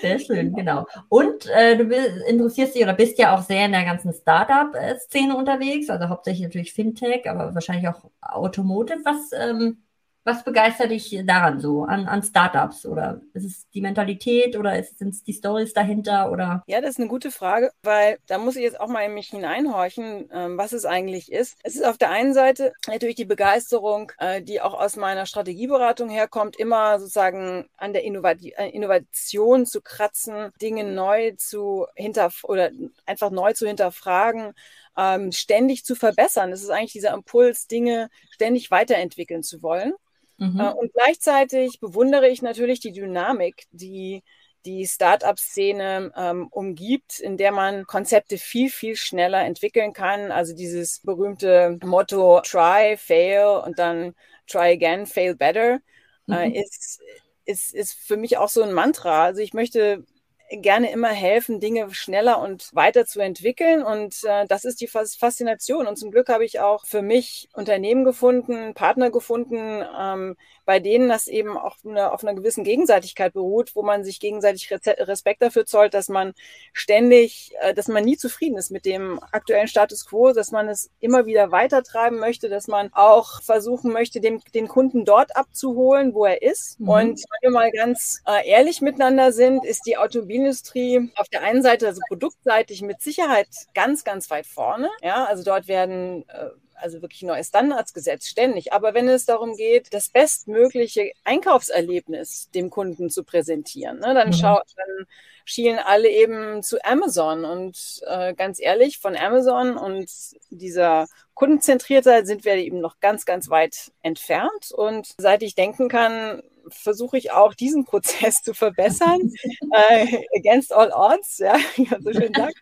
Sehr 0.00 0.18
schön, 0.18 0.52
genau. 0.54 0.86
Und 1.08 1.46
äh, 1.46 1.76
du 1.76 1.84
interessierst 2.28 2.74
dich 2.74 2.82
oder 2.82 2.92
bist 2.92 3.18
ja 3.18 3.34
auch 3.34 3.42
sehr 3.42 3.64
in 3.64 3.72
der 3.72 3.84
ganzen 3.84 4.12
Startup-Szene 4.12 5.36
unterwegs, 5.36 5.90
also 5.90 6.08
hauptsächlich 6.08 6.44
natürlich 6.44 6.72
Fintech, 6.72 7.28
aber 7.28 7.54
wahrscheinlich 7.54 7.88
auch 7.88 8.04
Automotive. 8.20 9.00
Was 9.04 9.32
ähm, 9.32 9.78
was 10.24 10.44
begeistert 10.44 10.90
dich 10.90 11.18
daran 11.24 11.60
so, 11.60 11.84
an, 11.84 12.06
an 12.06 12.22
Startups? 12.22 12.84
Oder 12.84 13.20
ist 13.32 13.44
es 13.44 13.70
die 13.70 13.80
Mentalität 13.80 14.56
oder 14.56 14.82
sind 14.82 15.14
es 15.14 15.22
die 15.22 15.32
Stories 15.32 15.72
dahinter? 15.72 16.30
Oder? 16.30 16.62
Ja, 16.66 16.80
das 16.80 16.90
ist 16.90 16.98
eine 16.98 17.08
gute 17.08 17.30
Frage, 17.30 17.70
weil 17.82 18.18
da 18.26 18.38
muss 18.38 18.56
ich 18.56 18.62
jetzt 18.62 18.78
auch 18.80 18.88
mal 18.88 19.02
in 19.02 19.14
mich 19.14 19.28
hineinhorchen, 19.28 20.28
ähm, 20.32 20.58
was 20.58 20.72
es 20.72 20.84
eigentlich 20.84 21.32
ist. 21.32 21.56
Es 21.62 21.74
ist 21.74 21.86
auf 21.86 21.96
der 21.96 22.10
einen 22.10 22.34
Seite 22.34 22.72
natürlich 22.86 23.16
die 23.16 23.24
Begeisterung, 23.24 24.12
äh, 24.18 24.42
die 24.42 24.60
auch 24.60 24.74
aus 24.74 24.96
meiner 24.96 25.24
Strategieberatung 25.24 26.10
herkommt, 26.10 26.56
immer 26.56 26.98
sozusagen 26.98 27.68
an 27.78 27.92
der 27.94 28.04
Innovat 28.04 28.38
äh, 28.42 28.68
Innovation 28.68 29.64
zu 29.64 29.80
kratzen, 29.80 30.50
Dinge 30.60 30.84
neu 30.84 31.32
zu 31.38 31.86
hinterfragen 31.94 32.50
oder 32.50 32.70
einfach 33.06 33.30
neu 33.30 33.54
zu 33.54 33.66
hinterfragen, 33.66 34.52
ähm, 34.98 35.32
ständig 35.32 35.84
zu 35.84 35.94
verbessern. 35.94 36.50
Das 36.50 36.62
ist 36.62 36.70
eigentlich 36.70 36.92
dieser 36.92 37.14
Impuls, 37.14 37.66
Dinge 37.66 38.10
ständig 38.30 38.70
weiterentwickeln 38.70 39.42
zu 39.42 39.62
wollen. 39.62 39.94
Mhm. 40.40 40.58
Äh, 40.58 40.72
und 40.72 40.92
gleichzeitig 40.92 41.78
bewundere 41.80 42.28
ich 42.28 42.42
natürlich 42.42 42.80
die 42.80 42.92
Dynamik, 42.92 43.66
die 43.70 44.22
die 44.66 44.86
Startup-Szene 44.86 46.12
ähm, 46.16 46.48
umgibt, 46.50 47.18
in 47.18 47.36
der 47.36 47.52
man 47.52 47.86
Konzepte 47.86 48.36
viel, 48.36 48.70
viel 48.70 48.96
schneller 48.96 49.42
entwickeln 49.44 49.92
kann. 49.92 50.32
Also 50.32 50.54
dieses 50.54 51.00
berühmte 51.00 51.78
Motto 51.82 52.40
Try, 52.42 52.96
Fail 52.98 53.62
und 53.64 53.78
dann 53.78 54.14
Try 54.46 54.72
again, 54.72 55.06
Fail 55.06 55.34
better 55.34 55.80
äh, 56.28 56.48
mhm. 56.48 56.54
äh, 56.54 56.60
ist, 56.60 57.00
ist, 57.44 57.74
ist 57.74 57.94
für 57.94 58.16
mich 58.16 58.36
auch 58.36 58.48
so 58.48 58.62
ein 58.62 58.72
Mantra. 58.72 59.24
Also 59.24 59.40
ich 59.40 59.54
möchte 59.54 60.04
gerne 60.50 60.90
immer 60.90 61.08
helfen, 61.08 61.60
Dinge 61.60 61.92
schneller 61.94 62.40
und 62.40 62.70
weiter 62.74 63.06
zu 63.06 63.20
entwickeln. 63.20 63.82
Und 63.82 64.24
äh, 64.24 64.46
das 64.46 64.64
ist 64.64 64.80
die 64.80 64.88
Faszination. 64.88 65.86
Und 65.86 65.96
zum 65.96 66.10
Glück 66.10 66.28
habe 66.28 66.44
ich 66.44 66.60
auch 66.60 66.84
für 66.86 67.02
mich 67.02 67.48
Unternehmen 67.54 68.04
gefunden, 68.04 68.74
Partner 68.74 69.10
gefunden, 69.10 69.84
ähm, 69.98 70.36
bei 70.64 70.78
denen 70.78 71.08
das 71.08 71.26
eben 71.26 71.56
auch 71.56 71.76
eine, 71.84 72.12
auf 72.12 72.22
einer 72.22 72.34
gewissen 72.34 72.64
Gegenseitigkeit 72.64 73.32
beruht, 73.32 73.74
wo 73.74 73.82
man 73.82 74.04
sich 74.04 74.20
gegenseitig 74.20 74.70
Respekt 74.70 75.42
dafür 75.42 75.66
zollt, 75.66 75.94
dass 75.94 76.08
man 76.08 76.32
ständig, 76.72 77.52
äh, 77.60 77.74
dass 77.74 77.88
man 77.88 78.04
nie 78.04 78.16
zufrieden 78.16 78.56
ist 78.56 78.70
mit 78.70 78.84
dem 78.84 79.20
aktuellen 79.32 79.68
Status 79.68 80.06
quo, 80.06 80.32
dass 80.32 80.50
man 80.50 80.68
es 80.68 80.90
immer 81.00 81.26
wieder 81.26 81.50
weitertreiben 81.50 82.18
möchte, 82.18 82.48
dass 82.48 82.68
man 82.68 82.90
auch 82.92 83.42
versuchen 83.42 83.92
möchte, 83.92 84.20
den, 84.20 84.42
den 84.54 84.68
Kunden 84.68 85.04
dort 85.04 85.36
abzuholen, 85.36 86.14
wo 86.14 86.24
er 86.24 86.42
ist. 86.42 86.78
Mhm. 86.80 86.88
Und 86.88 87.08
wenn 87.18 87.42
wir 87.42 87.50
mal 87.50 87.70
ganz 87.72 88.22
äh, 88.26 88.48
ehrlich 88.48 88.80
miteinander 88.80 89.32
sind, 89.32 89.64
ist 89.64 89.86
die 89.86 89.96
Automobilindustrie 90.40 91.10
auf 91.16 91.28
der 91.28 91.42
einen 91.42 91.62
Seite, 91.62 91.86
also 91.86 92.00
produktseitig 92.08 92.82
mit 92.82 93.00
Sicherheit 93.00 93.48
ganz, 93.74 94.04
ganz 94.04 94.30
weit 94.30 94.46
vorne. 94.46 94.88
Ja, 95.02 95.24
also 95.24 95.42
dort 95.42 95.68
werden 95.68 96.28
äh, 96.28 96.50
also 96.74 97.02
wirklich 97.02 97.22
neue 97.22 97.44
Standards 97.44 97.92
gesetzt, 97.92 98.28
ständig. 98.28 98.72
Aber 98.72 98.94
wenn 98.94 99.08
es 99.08 99.26
darum 99.26 99.56
geht, 99.56 99.92
das 99.92 100.08
bestmögliche 100.08 101.12
Einkaufserlebnis 101.24 102.50
dem 102.54 102.70
Kunden 102.70 103.10
zu 103.10 103.22
präsentieren, 103.22 103.98
ne, 103.98 104.14
dann, 104.14 104.28
mhm. 104.28 104.32
schau, 104.32 104.60
dann 104.76 105.06
schielen 105.44 105.78
alle 105.78 106.08
eben 106.08 106.62
zu 106.62 106.82
Amazon. 106.84 107.44
Und 107.44 108.00
äh, 108.06 108.34
ganz 108.34 108.60
ehrlich, 108.60 108.98
von 108.98 109.16
Amazon 109.16 109.76
und 109.76 110.10
dieser 110.50 111.06
Kundenzentriertheit 111.34 112.26
sind 112.26 112.44
wir 112.44 112.54
eben 112.54 112.80
noch 112.80 113.00
ganz, 113.00 113.24
ganz 113.24 113.50
weit 113.50 113.92
entfernt. 114.02 114.72
Und 114.72 115.14
seit 115.18 115.42
ich 115.42 115.54
denken 115.54 115.88
kann, 115.88 116.42
versuche 116.68 117.18
ich 117.18 117.32
auch 117.32 117.54
diesen 117.54 117.84
Prozess 117.84 118.42
zu 118.42 118.54
verbessern. 118.54 119.20
äh, 119.72 120.24
against 120.36 120.72
all 120.72 120.92
odds, 120.92 121.38
ja, 121.38 121.56
so 122.00 122.12
schön 122.12 122.32
sagt. 122.34 122.54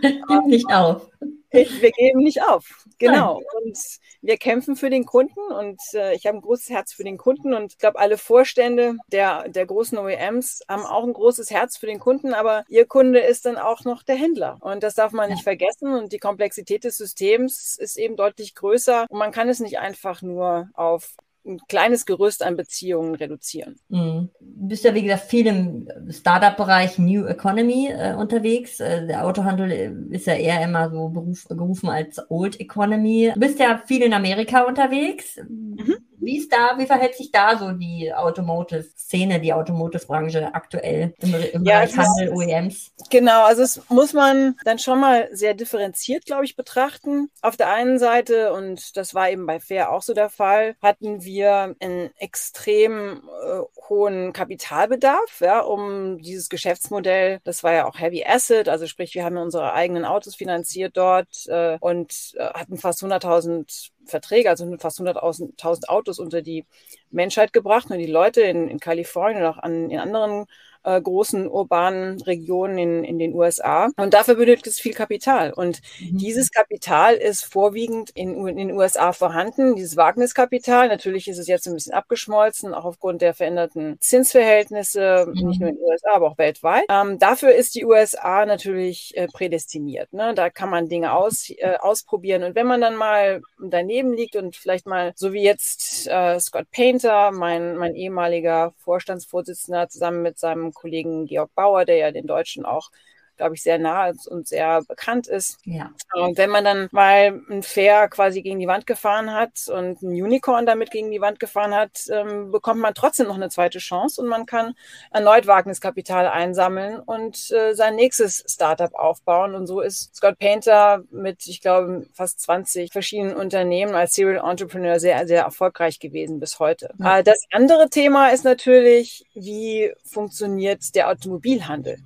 Gib 0.00 0.46
nicht 0.46 0.72
auf. 0.72 1.08
Wir 1.50 1.92
geben 1.92 2.20
nicht 2.20 2.42
auf, 2.42 2.84
genau. 2.98 3.40
Und 3.56 3.78
wir 4.20 4.36
kämpfen 4.36 4.76
für 4.76 4.90
den 4.90 5.06
Kunden 5.06 5.40
und 5.40 5.80
äh, 5.94 6.14
ich 6.14 6.26
habe 6.26 6.36
ein 6.36 6.42
großes 6.42 6.68
Herz 6.68 6.92
für 6.92 7.04
den 7.04 7.16
Kunden 7.16 7.54
und 7.54 7.72
ich 7.72 7.78
glaube, 7.78 7.98
alle 7.98 8.18
Vorstände 8.18 8.96
der, 9.10 9.48
der 9.48 9.64
großen 9.64 9.96
OEMs 9.96 10.60
haben 10.68 10.84
auch 10.84 11.04
ein 11.04 11.14
großes 11.14 11.50
Herz 11.50 11.78
für 11.78 11.86
den 11.86 12.00
Kunden, 12.00 12.34
aber 12.34 12.64
ihr 12.68 12.86
Kunde 12.86 13.20
ist 13.20 13.46
dann 13.46 13.56
auch 13.56 13.84
noch 13.84 14.02
der 14.02 14.16
Händler. 14.16 14.58
Und 14.60 14.82
das 14.82 14.94
darf 14.94 15.12
man 15.12 15.30
nicht 15.30 15.42
vergessen 15.42 15.94
und 15.94 16.12
die 16.12 16.18
Komplexität 16.18 16.84
des 16.84 16.98
Systems 16.98 17.78
ist 17.78 17.96
eben 17.96 18.16
deutlich 18.16 18.54
größer 18.54 19.06
und 19.08 19.18
man 19.18 19.32
kann 19.32 19.48
es 19.48 19.60
nicht 19.60 19.78
einfach 19.78 20.20
nur 20.20 20.68
auf 20.74 21.14
ein 21.44 21.58
kleines 21.68 22.06
Gerüst 22.06 22.44
an 22.44 22.56
Beziehungen 22.56 23.14
reduzieren. 23.14 23.76
Mhm. 23.88 24.30
Du 24.40 24.68
bist 24.68 24.84
ja, 24.84 24.94
wie 24.94 25.02
gesagt, 25.02 25.24
viel 25.24 25.46
im 25.46 25.88
Startup-Bereich 26.10 26.98
New 26.98 27.24
Economy 27.26 27.88
äh, 27.88 28.14
unterwegs. 28.14 28.80
Äh, 28.80 29.06
der 29.06 29.24
Autohandel 29.24 29.70
äh, 29.70 29.92
ist 30.10 30.26
ja 30.26 30.34
eher 30.34 30.62
immer 30.62 30.90
so 30.90 31.08
beruf, 31.08 31.44
gerufen 31.48 31.88
als 31.88 32.20
Old 32.30 32.60
Economy. 32.60 33.30
Du 33.34 33.40
bist 33.40 33.58
ja 33.58 33.82
viel 33.86 34.02
in 34.02 34.12
Amerika 34.12 34.62
unterwegs. 34.62 35.38
Mhm. 35.48 35.96
Wie 36.20 36.38
ist 36.38 36.52
da, 36.52 36.76
wie 36.78 36.86
verhält 36.86 37.16
sich 37.16 37.30
da 37.30 37.56
so 37.56 37.70
die 37.72 38.12
Automotive-Szene, 38.12 39.40
die 39.40 39.52
Automotive-Branche 39.52 40.54
aktuell 40.54 41.14
im, 41.18 41.34
im 41.34 41.64
ja, 41.64 41.80
Bereich 41.80 41.96
Handel, 41.96 42.32
OEMs? 42.32 42.92
Genau, 43.10 43.44
also 43.44 43.62
es 43.62 43.80
muss 43.88 44.12
man 44.12 44.56
dann 44.64 44.78
schon 44.78 45.00
mal 45.00 45.28
sehr 45.32 45.54
differenziert, 45.54 46.26
glaube 46.26 46.44
ich, 46.44 46.56
betrachten. 46.56 47.30
Auf 47.42 47.56
der 47.56 47.70
einen 47.70 47.98
Seite, 47.98 48.52
und 48.52 48.96
das 48.96 49.14
war 49.14 49.30
eben 49.30 49.46
bei 49.46 49.60
Fair 49.60 49.92
auch 49.92 50.02
so 50.02 50.14
der 50.14 50.30
Fall, 50.30 50.76
hatten 50.82 51.22
wir 51.22 51.76
einen 51.80 52.10
extrem 52.18 53.22
äh, 53.44 53.60
hohen 53.88 54.32
Kapitalbedarf, 54.32 55.40
ja, 55.40 55.60
um 55.60 56.18
dieses 56.18 56.48
Geschäftsmodell, 56.48 57.40
das 57.44 57.62
war 57.62 57.72
ja 57.72 57.86
auch 57.86 57.98
Heavy 57.98 58.24
Asset, 58.24 58.68
also 58.68 58.86
sprich, 58.86 59.14
wir 59.14 59.24
haben 59.24 59.36
unsere 59.36 59.72
eigenen 59.72 60.04
Autos 60.04 60.34
finanziert 60.34 60.96
dort 60.96 61.46
äh, 61.46 61.78
und 61.80 62.32
äh, 62.36 62.44
hatten 62.44 62.76
fast 62.76 63.02
100.000 63.02 63.90
Verträge, 64.08 64.50
also 64.50 64.76
fast 64.78 65.00
100.000 65.00 65.88
Autos 65.88 66.18
unter 66.18 66.42
die 66.42 66.66
Menschheit 67.10 67.52
gebracht 67.52 67.90
und 67.90 67.98
die 67.98 68.06
Leute 68.06 68.42
in, 68.42 68.68
in 68.68 68.80
Kalifornien 68.80 69.42
und 69.42 69.48
auch 69.48 69.58
an, 69.58 69.90
in 69.90 69.98
anderen 69.98 70.46
äh, 70.88 71.00
großen 71.00 71.46
urbanen 71.46 72.20
Regionen 72.22 72.78
in, 72.78 73.04
in 73.04 73.18
den 73.18 73.34
USA. 73.34 73.90
Und 73.96 74.14
dafür 74.14 74.36
benötigt 74.36 74.66
es 74.66 74.80
viel 74.80 74.94
Kapital. 74.94 75.52
Und 75.52 75.80
mhm. 76.00 76.18
dieses 76.18 76.50
Kapital 76.50 77.14
ist 77.14 77.44
vorwiegend 77.44 78.10
in, 78.10 78.46
in, 78.48 78.56
den 78.56 78.72
USA 78.72 79.12
vorhanden, 79.12 79.76
dieses 79.76 79.96
Wagniskapital. 79.96 80.88
Natürlich 80.88 81.28
ist 81.28 81.38
es 81.38 81.46
jetzt 81.46 81.66
ein 81.66 81.74
bisschen 81.74 81.92
abgeschmolzen, 81.92 82.72
auch 82.72 82.86
aufgrund 82.86 83.20
der 83.20 83.34
veränderten 83.34 83.98
Zinsverhältnisse, 84.00 85.26
mhm. 85.28 85.48
nicht 85.48 85.60
nur 85.60 85.68
in 85.68 85.76
den 85.76 85.84
USA, 85.84 86.12
aber 86.14 86.28
auch 86.28 86.38
weltweit. 86.38 86.84
Ähm, 86.88 87.18
dafür 87.18 87.54
ist 87.54 87.74
die 87.74 87.84
USA 87.84 88.46
natürlich 88.46 89.14
äh, 89.16 89.26
prädestiniert. 89.26 90.12
Ne? 90.12 90.32
Da 90.34 90.48
kann 90.48 90.70
man 90.70 90.88
Dinge 90.88 91.12
aus, 91.12 91.50
äh, 91.50 91.76
ausprobieren. 91.78 92.44
Und 92.44 92.54
wenn 92.54 92.66
man 92.66 92.80
dann 92.80 92.96
mal 92.96 93.42
daneben 93.62 94.14
liegt 94.14 94.36
und 94.36 94.56
vielleicht 94.56 94.86
mal, 94.86 95.12
so 95.16 95.34
wie 95.34 95.42
jetzt 95.42 96.08
äh, 96.08 96.40
Scott 96.40 96.70
Painter, 96.70 97.30
mein, 97.32 97.76
mein 97.76 97.94
ehemaliger 97.94 98.72
Vorstandsvorsitzender, 98.78 99.88
zusammen 99.88 100.22
mit 100.22 100.38
seinem 100.38 100.72
Kollegen 100.78 101.26
Georg 101.26 101.54
Bauer, 101.54 101.84
der 101.84 101.96
ja 101.96 102.10
den 102.12 102.26
Deutschen 102.26 102.64
auch 102.64 102.90
glaube 103.38 103.54
ich, 103.54 103.62
sehr 103.62 103.78
nah 103.78 104.12
und 104.26 104.46
sehr 104.46 104.82
bekannt 104.82 105.26
ist. 105.26 105.58
Ja. 105.64 105.90
Und 106.14 106.36
wenn 106.36 106.50
man 106.50 106.64
dann 106.64 106.88
mal 106.90 107.40
ein 107.48 107.62
Fair 107.62 108.08
quasi 108.08 108.42
gegen 108.42 108.58
die 108.58 108.66
Wand 108.66 108.86
gefahren 108.86 109.32
hat 109.32 109.68
und 109.68 110.02
ein 110.02 110.08
Unicorn 110.10 110.66
damit 110.66 110.90
gegen 110.90 111.10
die 111.10 111.20
Wand 111.20 111.40
gefahren 111.40 111.74
hat, 111.74 112.06
ähm, 112.10 112.50
bekommt 112.50 112.80
man 112.80 112.94
trotzdem 112.94 113.28
noch 113.28 113.36
eine 113.36 113.48
zweite 113.48 113.78
Chance 113.78 114.20
und 114.20 114.28
man 114.28 114.46
kann 114.46 114.74
erneut 115.10 115.46
Wagniskapital 115.46 116.26
einsammeln 116.28 117.00
und 117.00 117.50
äh, 117.52 117.74
sein 117.74 117.96
nächstes 117.96 118.44
Startup 118.46 118.94
aufbauen. 118.94 119.54
Und 119.54 119.66
so 119.66 119.80
ist 119.80 120.14
Scott 120.16 120.38
Painter 120.38 121.02
mit, 121.10 121.46
ich 121.46 121.60
glaube, 121.60 122.06
fast 122.12 122.40
20 122.40 122.92
verschiedenen 122.92 123.36
Unternehmen 123.36 123.94
als 123.94 124.14
Serial 124.14 124.48
Entrepreneur 124.48 125.00
sehr, 125.00 125.26
sehr 125.26 125.42
erfolgreich 125.44 125.98
gewesen 125.98 126.40
bis 126.40 126.58
heute. 126.58 126.90
Ja. 126.98 127.18
Äh, 127.18 127.22
das 127.24 127.38
andere 127.52 127.88
Thema 127.88 128.28
ist 128.28 128.44
natürlich, 128.44 129.26
wie 129.34 129.92
funktioniert 130.04 130.94
der 130.94 131.08
Automobilhandel? 131.08 131.98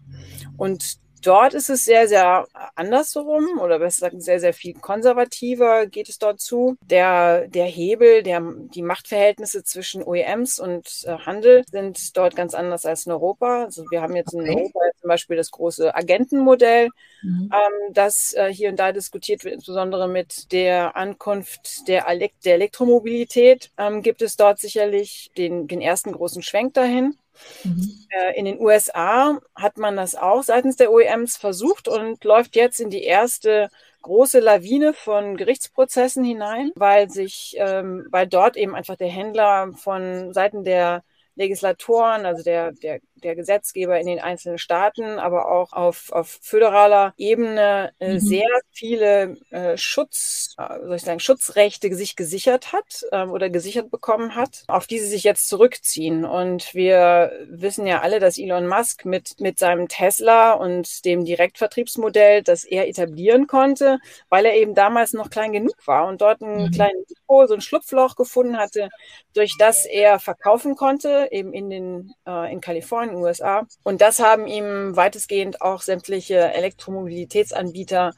Und 0.57 0.99
Dort 1.23 1.55
ist 1.55 1.71
es 1.71 1.85
sehr, 1.85 2.09
sehr 2.09 2.47
andersrum 2.75 3.59
oder 3.61 3.79
besser 3.79 4.11
gesagt 4.11 4.23
sehr, 4.23 4.41
sehr 4.41 4.53
viel 4.53 4.75
konservativer 4.75 5.87
geht 5.87 6.09
es 6.09 6.19
dort 6.19 6.41
zu. 6.41 6.77
Der, 6.83 7.47
der 7.47 7.67
Hebel, 7.67 8.23
der, 8.23 8.43
die 8.75 8.83
Machtverhältnisse 8.83 9.63
zwischen 9.63 10.03
OEMs 10.03 10.59
und 10.59 11.05
äh, 11.07 11.13
Handel 11.19 11.65
sind 11.71 12.17
dort 12.17 12.35
ganz 12.35 12.55
anders 12.55 12.85
als 12.87 13.07
in 13.07 13.13
Europa. 13.13 13.65
Also 13.65 13.85
wir 13.91 14.03
haben 14.03 14.17
jetzt 14.17 14.35
okay. 14.35 14.49
in 14.49 14.59
Europa 14.59 14.81
zum 15.01 15.09
Beispiel 15.09 15.37
das 15.37 15.51
große 15.51 15.95
Agentenmodell, 15.95 16.89
mhm. 17.23 17.51
ähm, 17.53 17.93
das 17.93 18.33
äh, 18.35 18.53
hier 18.53 18.71
und 18.71 18.79
da 18.79 18.93
diskutiert 18.93 19.45
wird, 19.45 19.55
insbesondere 19.55 20.09
mit 20.09 20.51
der 20.53 20.97
Ankunft 20.97 21.87
der, 21.89 22.09
Elekt 22.09 22.45
der 22.45 22.55
Elektromobilität 22.55 23.71
ähm, 23.79 24.03
gibt 24.03 24.23
es 24.23 24.37
dort 24.37 24.59
sicherlich 24.59 25.31
den, 25.37 25.69
den 25.69 25.81
ersten 25.81 26.13
großen 26.13 26.43
Schwenk 26.43 26.75
dahin. 26.75 27.17
Mhm. 27.65 28.07
Äh, 28.11 28.39
in 28.39 28.45
den 28.45 28.61
USA 28.61 29.39
hat 29.55 29.79
man 29.79 29.97
das 29.97 30.15
auch 30.15 30.43
seitens 30.43 30.77
der 30.77 30.93
OEMs 30.93 31.37
versucht 31.37 31.89
und 31.89 32.23
läuft 32.25 32.57
jetzt 32.57 32.81
in 32.81 32.91
die 32.91 33.03
erste 33.03 33.71
große 34.03 34.41
Lawine 34.41 34.95
von 34.95 35.37
Gerichtsprozessen 35.37 36.25
hinein, 36.25 36.73
weil 36.75 37.09
sich, 37.09 37.55
ähm, 37.59 38.07
weil 38.11 38.27
dort 38.27 38.57
eben 38.57 38.75
einfach 38.75 38.97
der 38.97 39.09
Händler 39.09 39.73
von 39.75 40.33
Seiten 40.33 40.65
der 40.65 41.05
Legislatoren, 41.35 42.27
also 42.27 42.43
der, 42.43 42.73
der 42.73 43.01
der 43.23 43.37
Gesetzgeber 43.37 43.99
in 43.99 44.07
den 44.07 44.21
einzelnen 44.21 44.59
Staaten, 44.59 45.19
aber 45.19 45.51
auch 45.51 45.73
auf, 45.73 46.13
auf 46.13 46.39
föderaler 46.43 47.15
Ebene 47.17 47.93
äh, 47.99 48.15
mhm. 48.15 48.21
sehr 48.21 48.49
viele 48.71 49.37
äh, 49.51 49.77
Schutz, 49.77 50.55
äh, 50.59 50.79
soll 50.85 50.97
ich 50.97 51.03
sagen, 51.03 51.21
Schutzrechte 51.21 51.95
sich 51.95 52.17
gesichert 52.17 52.73
hat 52.73 53.05
äh, 53.11 53.25
oder 53.25 53.51
gesichert 53.51 53.91
bekommen 53.91 54.35
hat, 54.35 54.65
auf 54.69 54.87
die 54.87 54.99
sie 54.99 55.07
sich 55.07 55.25
jetzt 55.25 55.49
zurückziehen. 55.49 56.25
Und 56.25 56.75
wir 56.75 57.33
wissen 57.49 57.87
ja 57.87 58.01
alle, 58.01 58.19
dass 58.19 58.39
Elon 58.39 58.67
Musk 58.67 59.05
mit, 59.05 59.41
mit 59.41 59.59
seinem 59.59 59.89
Tesla 59.89 60.53
und 60.53 61.05
dem 61.05 61.25
Direktvertriebsmodell, 61.25 62.43
das 62.43 62.65
er 62.65 62.89
etablieren 62.89 63.47
konnte, 63.47 63.99
weil 64.29 64.45
er 64.45 64.55
eben 64.55 64.75
damals 64.75 65.13
noch 65.13 65.31
klein 65.31 65.53
genug 65.53 65.77
war 65.87 66.07
und 66.07 66.21
dort 66.21 66.43
einen 66.43 66.67
mhm. 66.67 66.71
kleinen 66.71 67.05
Depot, 67.33 67.49
so 67.49 67.55
ein 67.55 67.61
Schlupfloch 67.61 68.17
gefunden 68.17 68.57
hatte, 68.57 68.89
durch 69.35 69.57
das 69.59 69.87
er 69.87 70.19
verkaufen 70.19 70.77
konnte, 70.77 71.29
eben 71.31 71.53
in 71.53 71.71
den 71.71 72.15
äh, 72.27 72.53
in 72.53 72.61
Kalifornien 72.61 73.17
USA. 73.17 73.67
Und 73.83 74.01
das 74.01 74.21
haben 74.21 74.47
ihm 74.47 74.97
weitestgehend 74.97 75.61
auch 75.63 75.83
sämtliche 75.83 76.53
Elektromobilitätsanbieter 76.53 78.13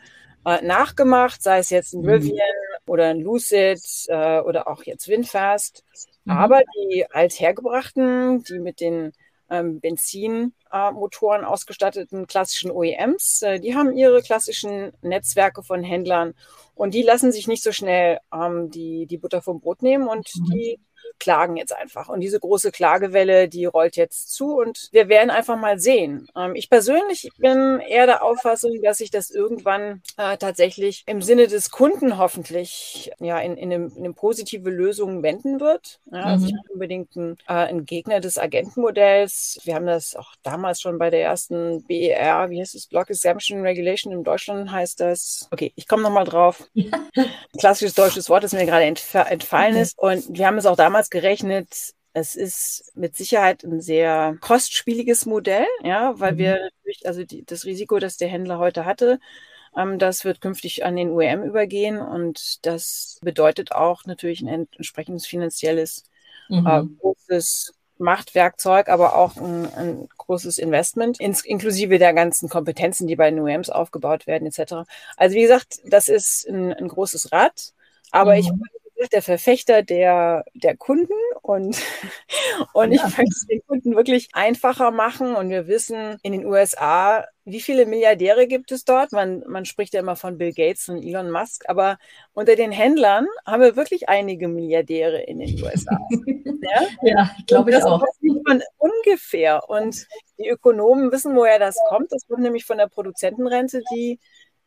äh, 0.44 0.62
nachgemacht, 0.62 1.42
sei 1.42 1.58
es 1.58 1.70
jetzt 1.70 1.94
ein 1.94 2.02
mhm. 2.02 2.08
Rivian 2.08 2.38
oder 2.86 3.08
ein 3.08 3.20
Lucid 3.20 3.80
äh, 4.08 4.40
oder 4.40 4.68
auch 4.68 4.82
jetzt 4.84 5.08
Winfast. 5.08 5.84
Mhm. 6.24 6.32
Aber 6.32 6.62
die 6.76 7.06
althergebrachten, 7.10 8.42
die 8.44 8.58
mit 8.58 8.80
den 8.80 9.12
ähm, 9.50 9.80
Benzinmotoren 9.80 11.42
äh, 11.42 11.46
ausgestatteten 11.46 12.26
klassischen 12.26 12.70
OEMs, 12.70 13.42
äh, 13.42 13.60
die 13.60 13.74
haben 13.74 13.96
ihre 13.96 14.22
klassischen 14.22 14.92
Netzwerke 15.02 15.62
von 15.62 15.82
Händlern 15.82 16.34
und 16.74 16.94
die 16.94 17.02
lassen 17.02 17.32
sich 17.32 17.46
nicht 17.46 17.62
so 17.62 17.72
schnell 17.72 18.18
ähm, 18.32 18.70
die, 18.70 19.06
die 19.06 19.18
Butter 19.18 19.42
vom 19.42 19.60
Brot 19.60 19.82
nehmen 19.82 20.08
und 20.08 20.28
mhm. 20.36 20.50
die 20.50 20.80
klagen 21.18 21.56
jetzt 21.56 21.74
einfach. 21.74 22.08
Und 22.08 22.20
diese 22.20 22.40
große 22.40 22.70
Klagewelle, 22.70 23.48
die 23.48 23.64
rollt 23.64 23.96
jetzt 23.96 24.34
zu 24.34 24.56
und 24.56 24.88
wir 24.92 25.08
werden 25.08 25.30
einfach 25.30 25.56
mal 25.56 25.78
sehen. 25.78 26.28
Ähm, 26.36 26.54
ich 26.54 26.70
persönlich 26.70 27.30
bin 27.38 27.80
eher 27.80 28.06
der 28.06 28.22
Auffassung, 28.22 28.80
dass 28.82 28.98
sich 28.98 29.10
das 29.10 29.30
irgendwann 29.30 30.02
äh, 30.16 30.36
tatsächlich 30.36 31.02
im 31.06 31.22
Sinne 31.22 31.46
des 31.46 31.70
Kunden 31.70 32.18
hoffentlich 32.18 33.10
ja 33.20 33.38
in, 33.38 33.56
in, 33.56 33.72
eine, 33.72 33.86
in 33.86 33.98
eine 33.98 34.12
positive 34.12 34.70
Lösung 34.70 35.22
wenden 35.22 35.60
wird. 35.60 36.00
Ja, 36.10 36.18
mhm. 36.18 36.24
Also 36.24 36.46
ich 36.46 36.52
mhm. 36.52 36.56
bin 36.56 36.72
unbedingt 36.72 37.16
ein, 37.16 37.36
äh, 37.48 37.52
ein 37.52 37.84
Gegner 37.86 38.20
des 38.20 38.38
Agentenmodells. 38.38 39.60
Wir 39.64 39.74
haben 39.74 39.86
das 39.86 40.16
auch 40.16 40.34
damals 40.42 40.80
schon 40.80 40.98
bei 40.98 41.10
der 41.10 41.22
ersten 41.22 41.84
BER, 41.84 42.50
wie 42.50 42.60
heißt 42.60 42.74
es, 42.74 42.86
Block 42.86 43.10
Exemption 43.10 43.62
Regulation 43.62 44.12
in 44.12 44.24
Deutschland 44.24 44.70
heißt 44.70 45.00
das. 45.00 45.48
Okay, 45.50 45.72
ich 45.76 45.88
komme 45.88 46.02
nochmal 46.02 46.24
drauf. 46.24 46.68
Ja. 46.74 46.90
Klassisches 47.58 47.94
deutsches 47.94 48.28
Wort, 48.28 48.44
das 48.44 48.52
mir 48.52 48.66
gerade 48.66 48.84
entfallen 48.84 49.76
ist. 49.76 49.98
Und 49.98 50.24
wir 50.36 50.46
haben 50.46 50.58
es 50.58 50.66
auch 50.66 50.76
damals 50.76 50.93
gerechnet, 51.10 51.94
es 52.12 52.36
ist 52.36 52.92
mit 52.94 53.16
Sicherheit 53.16 53.64
ein 53.64 53.80
sehr 53.80 54.36
kostspieliges 54.40 55.26
Modell, 55.26 55.66
ja, 55.82 56.18
weil 56.18 56.34
mhm. 56.34 56.38
wir 56.38 56.52
natürlich, 56.60 57.06
also 57.06 57.24
die, 57.24 57.44
das 57.44 57.64
Risiko, 57.64 57.98
das 57.98 58.16
der 58.16 58.28
Händler 58.28 58.58
heute 58.58 58.84
hatte, 58.84 59.18
ähm, 59.76 59.98
das 59.98 60.24
wird 60.24 60.40
künftig 60.40 60.84
an 60.84 60.96
den 60.96 61.10
UEM 61.10 61.42
übergehen 61.42 62.00
und 62.00 62.64
das 62.64 63.18
bedeutet 63.22 63.72
auch 63.72 64.04
natürlich 64.04 64.40
ein 64.42 64.68
entsprechendes 64.76 65.26
finanzielles 65.26 66.04
mhm. 66.48 66.66
äh, 66.66 66.82
großes 67.00 67.74
Machtwerkzeug, 67.98 68.88
aber 68.88 69.16
auch 69.16 69.36
ein, 69.36 69.72
ein 69.74 70.08
großes 70.16 70.58
Investment, 70.58 71.20
ins, 71.20 71.44
inklusive 71.44 71.98
der 71.98 72.12
ganzen 72.12 72.48
Kompetenzen, 72.48 73.06
die 73.06 73.16
bei 73.16 73.30
den 73.30 73.40
UEMs 73.40 73.70
aufgebaut 73.70 74.26
werden, 74.26 74.46
etc. 74.46 74.88
Also 75.16 75.34
wie 75.34 75.42
gesagt, 75.42 75.80
das 75.84 76.08
ist 76.08 76.48
ein, 76.48 76.72
ein 76.72 76.88
großes 76.88 77.32
Rad, 77.32 77.72
aber 78.10 78.34
mhm. 78.34 78.40
ich 78.40 78.50
der 79.08 79.22
Verfechter 79.22 79.82
der, 79.82 80.44
der 80.54 80.76
Kunden 80.76 81.12
und, 81.42 81.78
und 82.72 82.92
ja. 82.92 83.06
ich 83.06 83.18
möchte 83.18 83.32
es 83.32 83.46
den 83.46 83.66
Kunden 83.66 83.96
wirklich 83.96 84.28
einfacher 84.32 84.90
machen. 84.90 85.34
Und 85.34 85.50
wir 85.50 85.66
wissen 85.66 86.18
in 86.22 86.32
den 86.32 86.46
USA, 86.46 87.24
wie 87.44 87.60
viele 87.60 87.86
Milliardäre 87.86 88.46
gibt 88.46 88.72
es 88.72 88.84
dort? 88.84 89.12
Man, 89.12 89.42
man 89.46 89.64
spricht 89.64 89.94
ja 89.94 90.00
immer 90.00 90.16
von 90.16 90.38
Bill 90.38 90.52
Gates 90.52 90.88
und 90.88 91.02
Elon 91.02 91.30
Musk, 91.30 91.64
aber 91.68 91.98
unter 92.32 92.56
den 92.56 92.72
Händlern 92.72 93.26
haben 93.46 93.62
wir 93.62 93.76
wirklich 93.76 94.08
einige 94.08 94.48
Milliardäre 94.48 95.22
in 95.22 95.38
den 95.38 95.62
USA. 95.62 95.98
ja, 96.62 96.82
ja 97.02 97.30
glaube 97.46 97.70
ich 97.70 97.82
auch. 97.82 98.00
Das 98.00 98.16
sieht 98.20 98.46
man 98.46 98.62
ungefähr. 98.78 99.68
Und 99.68 100.06
die 100.38 100.48
Ökonomen 100.48 101.12
wissen, 101.12 101.36
woher 101.36 101.58
das 101.58 101.76
kommt. 101.88 102.12
Das 102.12 102.26
kommt 102.26 102.40
nämlich 102.40 102.64
von 102.64 102.78
der 102.78 102.88
Produzentenrente, 102.88 103.82
die 103.94 104.18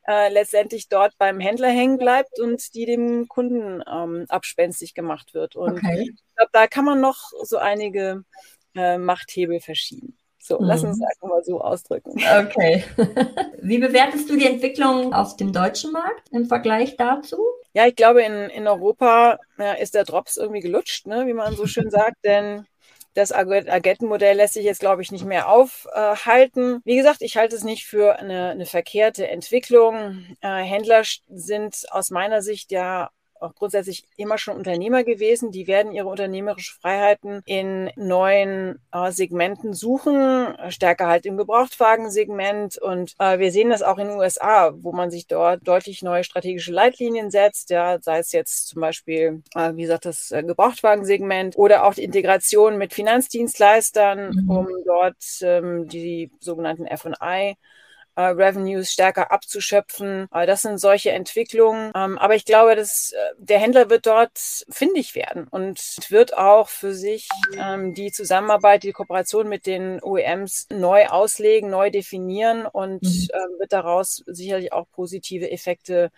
äh, 0.08 0.30
letztendlich 0.30 0.88
dort 0.90 1.18
beim 1.18 1.40
Händler 1.40 1.70
hängen 1.70 1.98
bleibt 1.98 2.40
und 2.40 2.74
die 2.74 2.86
dem 2.86 3.28
Kunden 3.28 3.84
ähm, 3.92 4.26
abspenstig 4.30 4.94
gemacht 4.94 5.34
wird. 5.34 5.56
Und 5.56 5.78
okay. 5.78 6.12
ich 6.14 6.36
glaube, 6.36 6.50
da 6.54 6.68
kann 6.68 6.86
man 6.86 7.02
noch 7.02 7.32
so 7.44 7.58
einige 7.58 8.24
äh, 8.76 8.98
Machthebel 8.98 9.60
verschieben. 9.60 10.18
So, 10.40 10.60
mhm. 10.60 10.66
lass 10.66 10.84
uns 10.84 11.00
das 11.00 11.10
einfach 11.10 11.28
mal 11.28 11.44
so 11.44 11.60
ausdrücken. 11.60 12.12
Okay. 12.12 12.84
Wie 13.62 13.80
bewertest 13.80 14.30
du 14.30 14.38
die 14.38 14.48
Entwicklung 14.48 15.14
auf 15.14 15.36
dem 15.36 15.52
deutschen 15.52 15.92
Markt 15.92 16.30
im 16.32 16.46
Vergleich 16.46 16.96
dazu? 16.96 17.38
Ja, 17.74 17.86
ich 17.86 17.96
glaube, 17.96 18.24
in, 18.24 18.50
in 18.50 18.66
Europa 18.66 19.40
ja, 19.58 19.74
ist 19.74 19.94
der 19.94 20.06
Drops 20.06 20.38
irgendwie 20.38 20.62
gelutscht, 20.62 21.06
ne, 21.06 21.28
wie 21.28 21.34
man 21.34 21.56
so 21.56 21.68
schön 21.68 21.90
sagt, 21.90 22.24
denn 22.24 22.66
das 23.18 23.32
Agentenmodell 23.32 24.38
lässt 24.38 24.54
sich 24.54 24.64
jetzt, 24.64 24.80
glaube 24.80 25.02
ich, 25.02 25.12
nicht 25.12 25.26
mehr 25.26 25.50
aufhalten. 25.50 26.82
Wie 26.86 26.96
gesagt, 26.96 27.24
ich 27.24 27.36
halte 27.36 27.56
es 27.56 27.64
nicht 27.64 27.86
für 27.86 28.20
eine, 28.20 28.50
eine 28.50 28.68
verkehrte 28.68 29.28
Entwicklung. 29.28 30.24
Äh, 30.42 30.62
Händler 30.62 31.02
sind 31.28 31.86
aus 31.90 32.12
meiner 32.12 32.44
Sicht 32.44 32.72
ja 32.72 33.10
auch 33.40 33.56
grundsätzlich 33.56 34.06
immer 34.18 34.38
schon 34.38 34.56
Unternehmer 34.56 35.04
gewesen. 35.04 35.52
Die 35.52 35.68
werden 35.68 35.92
ihre 35.92 36.08
unternehmerische 36.08 36.76
Freiheiten 36.80 37.42
in 37.46 37.92
neuen 37.96 38.80
äh, 38.92 39.12
Segmenten 39.12 39.74
suchen, 39.74 40.56
stärker 40.70 41.08
halt 41.08 41.26
im 41.26 41.38
Gebrauchtwagensegment. 41.38 42.78
Und 42.78 43.14
äh, 43.20 43.40
wir 43.40 43.52
sehen 43.52 43.70
das 43.70 43.84
auch 43.84 43.98
in 43.98 44.08
den 44.08 44.18
USA, 44.18 44.74
wo 44.76 44.92
man 44.92 45.12
sich 45.12 45.28
dort 45.28 45.68
deutlich 45.68 46.02
neue 46.02 46.24
strategische 46.24 46.72
Leitlinien 46.72 47.32
setzt, 47.32 47.70
ja, 47.70 48.00
sei 48.02 48.20
es 48.20 48.32
jetzt 48.32 48.68
zum 48.68 48.82
Beispiel, 48.82 49.44
äh, 49.56 49.74
wie 49.76 49.84
gesagt, 49.84 50.06
das 50.06 50.32
äh, 50.32 50.44
Gebrauchtwagensegment 50.44 51.58
oder 51.58 51.86
auch 51.86 51.94
die 51.94 52.04
Integration 52.04 52.78
mit 52.78 52.94
Finanzdienstleistern, 52.94 54.32
mhm. 54.32 54.50
um 54.50 54.68
dort 54.86 55.24
ähm, 55.42 55.88
die 55.88 56.32
sogenannten 56.40 56.86
F&I 56.86 57.56
äh, 58.18 58.30
Revenues 58.30 58.92
stärker 58.92 59.32
abzuschöpfen. 59.32 60.28
Äh, 60.34 60.48
das 60.48 60.64
sind 60.64 60.80
solche 60.80 61.12
Entwicklungen. 61.12 61.92
Ähm, 61.96 62.18
aber 62.18 62.36
ich 62.36 62.46
glaube, 62.46 62.76
dass 62.76 63.12
äh, 63.12 63.18
der 63.38 63.60
Händler 63.60 63.92
wird 63.92 64.08
dort 64.08 64.66
findig 64.70 65.14
werden 65.14 65.48
und 65.48 65.80
wird 66.10 66.36
auch 66.36 66.68
für 66.68 66.96
sich 66.96 67.30
ähm, 67.56 67.94
die 67.94 68.12
Zusammenarbeit, 68.12 68.82
die 68.82 68.92
Kooperation 68.92 69.48
mit 69.48 69.68
den 69.68 70.02
OEMs 70.02 70.68
neu 70.72 71.06
auslegen, 71.06 71.70
neu 71.70 71.92
definieren 71.92 72.66
und 72.66 73.06
äh, 73.06 73.60
wird 73.60 73.72
daraus 73.72 74.24
sicherlich 74.26 74.74
auch 74.74 74.90
positive 74.92 75.52
Effekte 75.52 76.10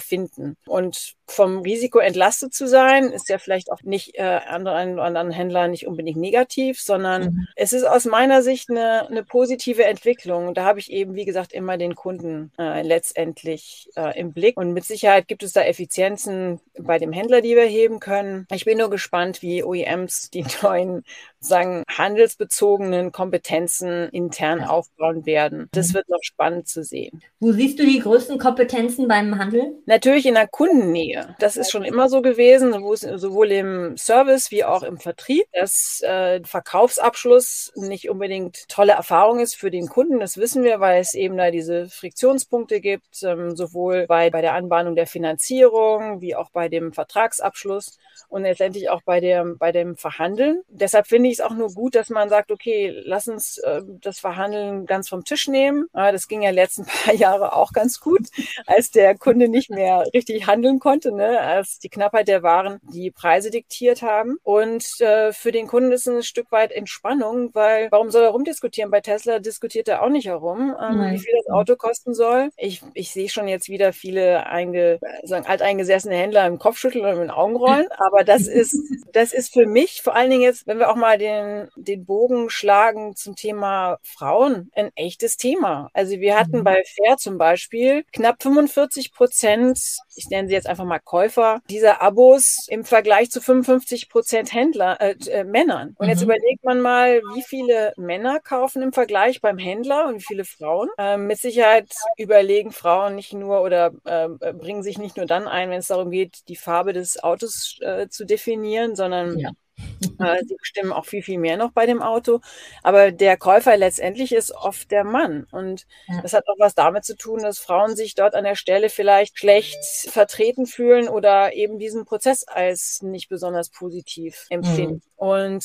finden. 0.00 0.58
Und 0.66 1.17
vom 1.30 1.58
Risiko 1.58 1.98
entlastet 1.98 2.54
zu 2.54 2.66
sein, 2.66 3.10
ist 3.10 3.28
ja 3.28 3.38
vielleicht 3.38 3.70
auch 3.70 3.82
nicht 3.82 4.18
äh, 4.18 4.22
anderen, 4.22 4.98
anderen 4.98 5.30
Händlern 5.30 5.70
nicht 5.70 5.86
unbedingt 5.86 6.18
negativ, 6.18 6.80
sondern 6.80 7.22
mhm. 7.22 7.48
es 7.56 7.72
ist 7.72 7.84
aus 7.84 8.04
meiner 8.04 8.42
Sicht 8.42 8.70
eine, 8.70 9.06
eine 9.08 9.22
positive 9.22 9.84
Entwicklung. 9.84 10.54
Da 10.54 10.64
habe 10.64 10.78
ich 10.80 10.90
eben, 10.90 11.14
wie 11.14 11.24
gesagt, 11.24 11.52
immer 11.52 11.76
den 11.76 11.94
Kunden 11.94 12.52
äh, 12.58 12.82
letztendlich 12.82 13.90
äh, 13.96 14.18
im 14.18 14.32
Blick. 14.32 14.56
Und 14.56 14.72
mit 14.72 14.84
Sicherheit 14.84 15.28
gibt 15.28 15.42
es 15.42 15.52
da 15.52 15.62
Effizienzen 15.62 16.60
bei 16.78 16.98
dem 16.98 17.12
Händler, 17.12 17.40
die 17.40 17.56
wir 17.56 17.66
heben 17.66 18.00
können. 18.00 18.46
Ich 18.52 18.64
bin 18.64 18.78
nur 18.78 18.90
gespannt, 18.90 19.42
wie 19.42 19.62
OEMs 19.62 20.30
die 20.30 20.44
neuen 20.62 21.04
sagen, 21.40 21.84
handelsbezogenen 21.88 23.12
Kompetenzen 23.12 24.08
intern 24.08 24.62
aufbauen 24.62 25.26
werden. 25.26 25.68
Das 25.72 25.90
mhm. 25.90 25.94
wird 25.94 26.08
noch 26.08 26.22
spannend 26.22 26.68
zu 26.68 26.82
sehen. 26.82 27.22
Wo 27.40 27.52
siehst 27.52 27.78
du 27.78 27.84
die 27.84 28.00
größten 28.00 28.38
Kompetenzen 28.38 29.08
beim 29.08 29.38
Handel? 29.38 29.76
Natürlich 29.86 30.26
in 30.26 30.34
der 30.34 30.48
Kundennähe. 30.48 31.17
Wir. 31.26 31.34
Das 31.38 31.56
ist 31.56 31.70
schon 31.70 31.84
immer 31.84 32.08
so 32.08 32.22
gewesen, 32.22 32.72
sowohl 33.18 33.52
im 33.52 33.96
Service 33.96 34.50
wie 34.50 34.64
auch 34.64 34.82
im 34.82 34.98
Vertrieb, 34.98 35.44
dass 35.52 36.00
äh, 36.02 36.40
Verkaufsabschluss 36.44 37.72
nicht 37.76 38.08
unbedingt 38.10 38.68
tolle 38.68 38.92
Erfahrung 38.92 39.40
ist 39.40 39.54
für 39.54 39.70
den 39.70 39.88
Kunden. 39.88 40.20
Das 40.20 40.36
wissen 40.36 40.62
wir, 40.62 40.80
weil 40.80 41.00
es 41.00 41.14
eben 41.14 41.36
da 41.36 41.50
diese 41.50 41.88
Friktionspunkte 41.88 42.80
gibt, 42.80 43.22
ähm, 43.22 43.56
sowohl 43.56 44.06
bei, 44.06 44.30
bei 44.30 44.40
der 44.40 44.54
Anbahnung 44.54 44.94
der 44.94 45.06
Finanzierung 45.06 46.20
wie 46.20 46.36
auch 46.36 46.50
bei 46.50 46.68
dem 46.68 46.92
Vertragsabschluss 46.92 47.98
und 48.28 48.42
letztendlich 48.42 48.90
auch 48.90 49.02
bei 49.02 49.20
dem, 49.20 49.58
bei 49.58 49.72
dem 49.72 49.96
Verhandeln. 49.96 50.62
Deshalb 50.68 51.06
finde 51.06 51.28
ich 51.28 51.34
es 51.34 51.40
auch 51.40 51.54
nur 51.54 51.72
gut, 51.72 51.94
dass 51.94 52.10
man 52.10 52.28
sagt, 52.28 52.50
okay, 52.50 53.02
lass 53.04 53.28
uns 53.28 53.58
äh, 53.58 53.82
das 54.00 54.20
Verhandeln 54.20 54.86
ganz 54.86 55.08
vom 55.08 55.24
Tisch 55.24 55.48
nehmen. 55.48 55.86
Äh, 55.94 56.12
das 56.12 56.28
ging 56.28 56.42
ja 56.42 56.50
letzten 56.50 56.84
paar 57.04 57.14
Jahre 57.14 57.54
auch 57.54 57.72
ganz 57.72 58.00
gut, 58.00 58.28
als 58.66 58.90
der 58.90 59.16
Kunde 59.16 59.48
nicht 59.48 59.70
mehr 59.70 60.04
richtig 60.14 60.46
handeln 60.46 60.78
konnte, 60.78 61.12
ne? 61.12 61.40
als 61.40 61.78
die 61.78 61.88
Knappheit 61.88 62.28
der 62.28 62.42
Waren 62.42 62.80
die 62.82 63.10
Preise 63.10 63.50
diktiert 63.50 64.02
haben. 64.02 64.38
Und 64.42 65.00
äh, 65.00 65.32
für 65.32 65.52
den 65.52 65.66
Kunden 65.66 65.92
ist 65.92 66.06
es 66.06 66.14
ein 66.14 66.22
Stück 66.22 66.52
weit 66.52 66.72
Entspannung, 66.72 67.54
weil 67.54 67.88
warum 67.90 68.10
soll 68.10 68.24
er 68.24 68.30
rumdiskutieren? 68.30 68.90
Bei 68.90 69.00
Tesla 69.00 69.38
diskutiert 69.38 69.88
er 69.88 70.02
auch 70.02 70.08
nicht 70.08 70.26
herum, 70.26 70.74
ähm, 70.80 71.12
wie 71.12 71.18
viel 71.18 71.34
das 71.44 71.52
Auto 71.52 71.76
kosten 71.76 72.14
soll. 72.14 72.50
Ich, 72.56 72.82
ich 72.94 73.10
sehe 73.10 73.28
schon 73.28 73.48
jetzt 73.48 73.68
wieder 73.68 73.92
viele 73.92 74.46
einge, 74.46 75.00
sagen, 75.24 75.46
alteingesessene 75.46 76.14
Händler 76.14 76.46
im 76.46 76.58
Kopfschütteln 76.58 77.04
und 77.04 77.12
mit 77.12 77.22
den 77.22 77.30
Augen 77.30 77.56
rollen, 77.56 77.88
aber 77.98 78.17
das 78.24 78.46
ist, 78.46 78.76
das 79.12 79.32
ist 79.32 79.52
für 79.52 79.66
mich 79.66 80.02
vor 80.02 80.14
allen 80.14 80.30
Dingen 80.30 80.42
jetzt, 80.42 80.66
wenn 80.66 80.78
wir 80.78 80.90
auch 80.90 80.96
mal 80.96 81.18
den, 81.18 81.68
den 81.76 82.04
Bogen 82.04 82.50
schlagen 82.50 83.16
zum 83.16 83.36
Thema 83.36 83.98
Frauen, 84.02 84.70
ein 84.74 84.90
echtes 84.94 85.36
Thema. 85.36 85.90
Also 85.92 86.18
wir 86.20 86.38
hatten 86.38 86.58
mhm. 86.58 86.64
bei 86.64 86.82
Fair 86.84 87.16
zum 87.16 87.38
Beispiel 87.38 88.04
knapp 88.12 88.42
45 88.42 89.12
Prozent, 89.12 89.78
ich 90.14 90.28
nenne 90.30 90.48
sie 90.48 90.54
jetzt 90.54 90.66
einfach 90.66 90.84
mal 90.84 90.98
Käufer, 90.98 91.60
dieser 91.70 92.02
Abos 92.02 92.66
im 92.68 92.84
Vergleich 92.84 93.30
zu 93.30 93.40
55 93.40 94.08
Prozent 94.08 94.52
Händler, 94.52 95.00
äh, 95.00 95.14
äh, 95.28 95.44
Männern. 95.44 95.94
Und 95.98 96.06
mhm. 96.06 96.10
jetzt 96.10 96.22
überlegt 96.22 96.64
man 96.64 96.80
mal, 96.80 97.20
wie 97.34 97.42
viele 97.42 97.92
Männer 97.96 98.40
kaufen 98.40 98.82
im 98.82 98.92
Vergleich 98.92 99.40
beim 99.40 99.58
Händler 99.58 100.06
und 100.08 100.16
wie 100.16 100.24
viele 100.24 100.44
Frauen. 100.44 100.88
Ähm, 100.98 101.26
mit 101.26 101.38
Sicherheit 101.38 101.92
überlegen 102.16 102.72
Frauen 102.72 103.14
nicht 103.14 103.32
nur 103.32 103.62
oder 103.62 103.92
äh, 104.04 104.28
bringen 104.52 104.82
sich 104.82 104.98
nicht 104.98 105.16
nur 105.16 105.26
dann 105.26 105.48
ein, 105.48 105.70
wenn 105.70 105.78
es 105.78 105.88
darum 105.88 106.10
geht, 106.10 106.48
die 106.48 106.56
Farbe 106.56 106.92
des 106.92 107.22
Autos 107.22 107.78
äh, 107.80 108.07
zu 108.12 108.24
definieren, 108.24 108.96
sondern 108.96 109.38
ja. 109.38 109.50
Äh, 110.20 110.42
sie 110.44 110.56
bestimmen 110.56 110.92
auch 110.92 111.06
viel, 111.06 111.22
viel 111.22 111.38
mehr 111.38 111.56
noch 111.56 111.70
bei 111.70 111.86
dem 111.86 112.02
Auto. 112.02 112.40
Aber 112.82 113.12
der 113.12 113.36
Käufer 113.36 113.76
letztendlich 113.76 114.32
ist 114.32 114.52
oft 114.52 114.90
der 114.90 115.04
Mann. 115.04 115.46
Und 115.52 115.86
ja. 116.08 116.20
das 116.22 116.32
hat 116.32 116.44
auch 116.48 116.58
was 116.58 116.74
damit 116.74 117.04
zu 117.04 117.16
tun, 117.16 117.42
dass 117.42 117.60
Frauen 117.60 117.94
sich 117.94 118.14
dort 118.14 118.34
an 118.34 118.44
der 118.44 118.56
Stelle 118.56 118.90
vielleicht 118.90 119.38
schlecht 119.38 119.78
vertreten 120.08 120.66
fühlen 120.66 121.08
oder 121.08 121.52
eben 121.54 121.78
diesen 121.78 122.04
Prozess 122.04 122.44
als 122.44 123.00
nicht 123.02 123.28
besonders 123.28 123.70
positiv 123.70 124.46
empfinden. 124.50 124.94
Mhm. 124.94 125.02
Und 125.16 125.64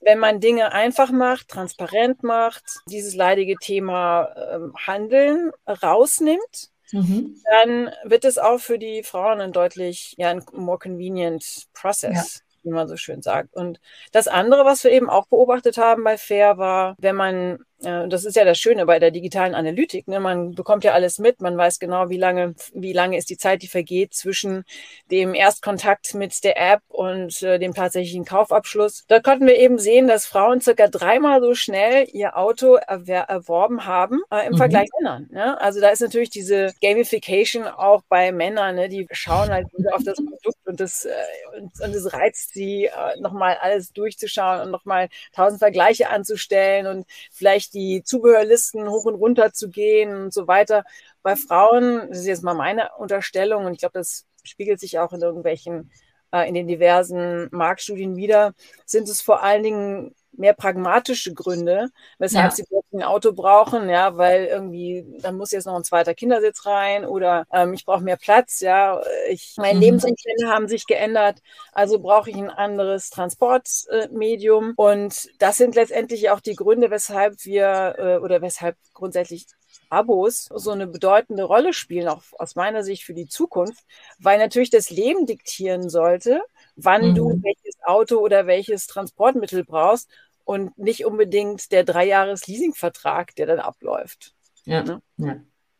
wenn 0.00 0.18
man 0.18 0.40
Dinge 0.40 0.72
einfach 0.72 1.12
macht, 1.12 1.48
transparent 1.48 2.22
macht, 2.24 2.64
dieses 2.88 3.14
leidige 3.14 3.54
Thema 3.56 4.34
ähm, 4.52 4.74
Handeln 4.76 5.52
rausnimmt, 5.66 6.71
Mhm. 6.92 7.36
dann 7.50 7.90
wird 8.04 8.24
es 8.24 8.38
auch 8.38 8.60
für 8.60 8.78
die 8.78 9.02
Frauen 9.02 9.40
ein 9.40 9.52
deutlich 9.52 10.14
ja, 10.18 10.30
ein 10.30 10.44
more 10.52 10.78
convenient 10.78 11.66
process 11.72 12.42
wie 12.62 12.70
man 12.70 12.88
so 12.88 12.96
schön 12.96 13.22
sagt. 13.22 13.54
Und 13.54 13.80
das 14.12 14.28
andere, 14.28 14.64
was 14.64 14.84
wir 14.84 14.90
eben 14.90 15.10
auch 15.10 15.26
beobachtet 15.26 15.78
haben 15.78 16.04
bei 16.04 16.16
Fair, 16.18 16.58
war, 16.58 16.94
wenn 16.98 17.16
man 17.16 17.58
äh, 17.84 18.08
das 18.08 18.24
ist 18.24 18.36
ja 18.36 18.44
das 18.44 18.58
Schöne 18.58 18.86
bei 18.86 18.98
der 18.98 19.10
digitalen 19.10 19.54
Analytik. 19.54 20.08
Ne? 20.08 20.20
Man 20.20 20.54
bekommt 20.54 20.84
ja 20.84 20.92
alles 20.92 21.18
mit, 21.18 21.40
man 21.40 21.56
weiß 21.56 21.78
genau, 21.78 22.08
wie 22.08 22.18
lange, 22.18 22.54
wie 22.74 22.92
lange 22.92 23.16
ist 23.16 23.30
die 23.30 23.36
Zeit, 23.36 23.62
die 23.62 23.68
vergeht 23.68 24.14
zwischen 24.14 24.64
dem 25.10 25.34
Erstkontakt 25.34 26.14
mit 26.14 26.44
der 26.44 26.60
App 26.60 26.82
und 26.88 27.42
äh, 27.42 27.58
dem 27.58 27.74
tatsächlichen 27.74 28.24
Kaufabschluss. 28.24 29.04
Da 29.08 29.20
konnten 29.20 29.46
wir 29.46 29.56
eben 29.58 29.78
sehen, 29.78 30.08
dass 30.08 30.26
Frauen 30.26 30.60
circa 30.60 30.88
dreimal 30.88 31.40
so 31.40 31.54
schnell 31.54 32.06
ihr 32.12 32.36
Auto 32.36 32.74
erwer 32.74 33.22
erworben 33.22 33.86
haben 33.86 34.22
äh, 34.30 34.46
im 34.46 34.52
mhm. 34.52 34.56
Vergleich 34.58 34.88
zu 34.88 35.02
Männern. 35.02 35.28
Ne? 35.30 35.60
Also 35.60 35.80
da 35.80 35.88
ist 35.88 36.00
natürlich 36.00 36.30
diese 36.30 36.72
Gamification 36.80 37.66
auch 37.66 38.02
bei 38.08 38.32
Männern, 38.32 38.76
ne? 38.76 38.88
die 38.88 39.06
schauen 39.12 39.50
halt 39.50 39.66
auf 39.92 40.02
das 40.04 40.16
Produkt 40.16 40.58
und 40.66 40.80
das, 40.80 41.04
äh, 41.04 41.10
und, 41.58 41.72
und 41.80 41.94
das 41.94 42.12
reizt 42.12 42.54
sie, 42.54 42.86
äh, 42.86 43.20
nochmal 43.20 43.56
alles 43.60 43.92
durchzuschauen 43.92 44.60
und 44.60 44.70
nochmal 44.70 45.08
tausend 45.34 45.58
Vergleiche 45.58 46.10
anzustellen 46.10 46.86
und 46.86 47.06
vielleicht 47.30 47.71
die 47.74 48.02
Zubehörlisten 48.04 48.88
hoch 48.88 49.04
und 49.04 49.14
runter 49.14 49.52
zu 49.52 49.68
gehen 49.70 50.14
und 50.14 50.34
so 50.34 50.46
weiter. 50.46 50.84
Bei 51.22 51.36
Frauen, 51.36 52.08
das 52.08 52.20
ist 52.20 52.26
jetzt 52.26 52.44
mal 52.44 52.54
meine 52.54 52.90
Unterstellung 52.98 53.64
und 53.66 53.72
ich 53.72 53.80
glaube, 53.80 53.98
das 53.98 54.26
spiegelt 54.44 54.80
sich 54.80 54.98
auch 54.98 55.12
in 55.12 55.20
irgendwelchen, 55.20 55.90
äh, 56.32 56.48
in 56.48 56.54
den 56.54 56.66
diversen 56.66 57.48
Marktstudien 57.52 58.16
wieder, 58.16 58.54
sind 58.86 59.08
es 59.08 59.20
vor 59.22 59.42
allen 59.42 59.62
Dingen 59.62 60.14
mehr 60.32 60.54
pragmatische 60.54 61.34
Gründe, 61.34 61.90
weshalb 62.18 62.50
ja. 62.50 62.50
sie 62.50 62.64
ein 62.92 63.02
Auto 63.02 63.32
brauchen, 63.32 63.88
ja, 63.88 64.16
weil 64.16 64.46
irgendwie, 64.46 65.04
da 65.20 65.32
muss 65.32 65.52
jetzt 65.52 65.66
noch 65.66 65.76
ein 65.76 65.84
zweiter 65.84 66.14
Kindersitz 66.14 66.66
rein 66.66 67.04
oder 67.04 67.46
ähm, 67.52 67.74
ich 67.74 67.84
brauche 67.84 68.02
mehr 68.02 68.16
Platz, 68.16 68.60
ja, 68.60 69.00
ich, 69.28 69.54
meine 69.56 69.74
mhm. 69.74 69.80
Lebensumstände 69.80 70.48
haben 70.48 70.68
sich 70.68 70.86
geändert, 70.86 71.40
also 71.72 71.98
brauche 71.98 72.30
ich 72.30 72.36
ein 72.36 72.50
anderes 72.50 73.10
Transportmedium 73.10 74.70
äh, 74.70 74.72
und 74.76 75.28
das 75.38 75.56
sind 75.56 75.74
letztendlich 75.74 76.30
auch 76.30 76.40
die 76.40 76.54
Gründe, 76.54 76.90
weshalb 76.90 77.44
wir 77.44 77.94
äh, 77.98 78.16
oder 78.18 78.42
weshalb 78.42 78.76
grundsätzlich 78.94 79.46
Abos 79.92 80.48
so 80.54 80.70
eine 80.70 80.86
bedeutende 80.86 81.44
Rolle 81.44 81.74
spielen, 81.74 82.08
auch 82.08 82.22
aus 82.38 82.56
meiner 82.56 82.82
Sicht 82.82 83.04
für 83.04 83.14
die 83.14 83.28
Zukunft, 83.28 83.84
weil 84.18 84.38
natürlich 84.38 84.70
das 84.70 84.90
Leben 84.90 85.26
diktieren 85.26 85.90
sollte, 85.90 86.40
wann 86.76 87.10
mhm. 87.10 87.14
du 87.14 87.42
welches 87.42 87.61
Auto 87.84 88.18
oder 88.18 88.46
welches 88.46 88.86
Transportmittel 88.86 89.64
brauchst 89.64 90.08
und 90.44 90.76
nicht 90.78 91.04
unbedingt 91.04 91.70
der 91.72 91.84
Dreijahres-Leasingvertrag, 91.84 93.34
der 93.36 93.46
dann 93.46 93.58
abläuft. 93.60 94.34
Ja, 94.64 94.82
ne? 94.82 95.00
ja. 95.16 95.36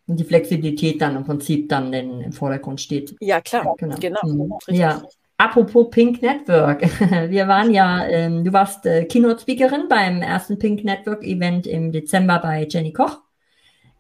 Und 0.07 0.19
die 0.19 0.25
Flexibilität 0.25 1.01
dann 1.01 1.17
im 1.17 1.25
Prinzip 1.25 1.69
dann 1.69 1.93
im 1.93 2.33
Vordergrund 2.33 2.81
steht. 2.81 3.15
Ja, 3.21 3.41
klar, 3.41 3.65
ja, 3.65 3.75
genau. 3.79 3.97
genau. 3.99 4.59
Mhm. 4.67 4.75
Ja. 4.75 5.03
Apropos 5.39 5.91
Pink 5.91 6.23
Network. 6.23 6.83
Wir 7.31 7.49
waren 7.49 7.73
ja, 7.73 8.07
ähm, 8.07 8.45
du 8.45 8.53
warst 8.53 8.87
äh, 8.87 9.05
Keynote-Speakerin 9.05 9.89
beim 9.89 10.23
ersten 10.23 10.59
Pink 10.59 10.85
Network 10.85 11.25
Event 11.25 11.67
im 11.67 11.91
Dezember 11.91 12.39
bei 12.39 12.67
Jenny 12.69 12.93
Koch 12.93 13.21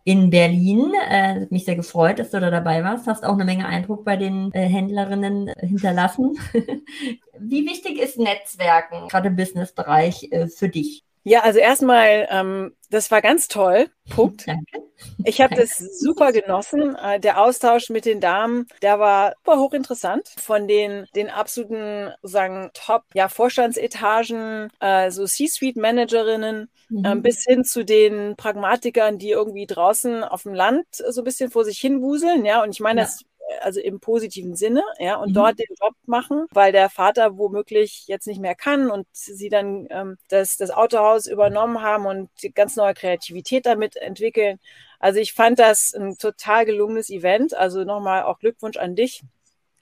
in 0.04 0.30
Berlin. 0.30 0.92
Äh, 1.08 1.46
mich 1.50 1.64
sehr 1.64 1.76
gefreut, 1.76 2.18
dass 2.18 2.30
du 2.30 2.40
da 2.40 2.50
dabei 2.50 2.82
warst. 2.84 3.06
Hast 3.06 3.24
auch 3.24 3.34
eine 3.34 3.44
Menge 3.44 3.66
Eindruck 3.66 4.04
bei 4.04 4.16
den 4.16 4.52
äh, 4.52 4.66
Händlerinnen 4.66 5.48
äh, 5.48 5.66
hinterlassen. 5.66 6.38
Wie 7.38 7.66
wichtig 7.66 7.98
ist 7.98 8.18
Netzwerken, 8.18 9.08
gerade 9.08 9.28
im 9.28 9.36
Businessbereich, 9.36 10.28
äh, 10.30 10.48
für 10.48 10.68
dich? 10.68 11.04
Ja, 11.24 11.40
also 11.42 11.60
erstmal, 11.60 12.26
ähm, 12.30 12.74
das 12.90 13.10
war 13.10 13.22
ganz 13.22 13.46
toll. 13.48 13.88
Punkt. 14.10 14.46
Danke. 14.46 14.82
Ich 15.24 15.40
habe 15.40 15.54
das 15.54 15.78
super 15.78 16.32
genossen. 16.32 16.96
Äh, 16.96 17.20
der 17.20 17.40
Austausch 17.40 17.90
mit 17.90 18.04
den 18.04 18.20
Damen, 18.20 18.66
der 18.82 18.98
war 18.98 19.34
super 19.38 19.58
hochinteressant. 19.58 20.28
Von 20.36 20.66
den, 20.66 21.06
den 21.14 21.30
absoluten, 21.30 22.10
sagen, 22.22 22.70
Top, 22.74 23.04
ja, 23.14 23.28
Vorstandsetagen, 23.28 24.70
äh, 24.80 25.10
so 25.10 25.24
C-Suite-Managerinnen, 25.24 26.68
mhm. 26.88 27.04
äh, 27.04 27.16
bis 27.16 27.44
hin 27.44 27.64
zu 27.64 27.84
den 27.84 28.34
Pragmatikern, 28.36 29.18
die 29.18 29.30
irgendwie 29.30 29.66
draußen 29.66 30.24
auf 30.24 30.42
dem 30.42 30.54
Land 30.54 30.86
so 30.90 31.20
ein 31.20 31.24
bisschen 31.24 31.50
vor 31.50 31.64
sich 31.64 31.78
hin 31.78 32.02
wuseln. 32.02 32.44
Ja, 32.44 32.62
und 32.62 32.70
ich 32.70 32.80
meine, 32.80 33.00
ja. 33.00 33.06
das 33.06 33.24
also 33.60 33.80
im 33.80 34.00
positiven 34.00 34.56
Sinne, 34.56 34.82
ja, 34.98 35.16
und 35.16 35.30
mhm. 35.30 35.34
dort 35.34 35.58
den 35.58 35.74
Job 35.80 35.94
machen, 36.06 36.46
weil 36.52 36.72
der 36.72 36.88
Vater 36.88 37.36
womöglich 37.38 38.04
jetzt 38.06 38.26
nicht 38.26 38.40
mehr 38.40 38.54
kann 38.54 38.90
und 38.90 39.06
sie 39.12 39.48
dann 39.48 39.86
ähm, 39.90 40.16
das, 40.28 40.56
das 40.56 40.70
Autohaus 40.70 41.26
übernommen 41.26 41.82
haben 41.82 42.06
und 42.06 42.30
ganz 42.54 42.76
neue 42.76 42.94
Kreativität 42.94 43.66
damit 43.66 43.96
entwickeln. 43.96 44.58
Also 44.98 45.18
ich 45.18 45.32
fand 45.32 45.58
das 45.58 45.92
ein 45.94 46.16
total 46.16 46.64
gelungenes 46.64 47.10
Event. 47.10 47.54
Also 47.54 47.84
nochmal 47.84 48.22
auch 48.22 48.38
Glückwunsch 48.38 48.76
an 48.76 48.94
dich. 48.94 49.22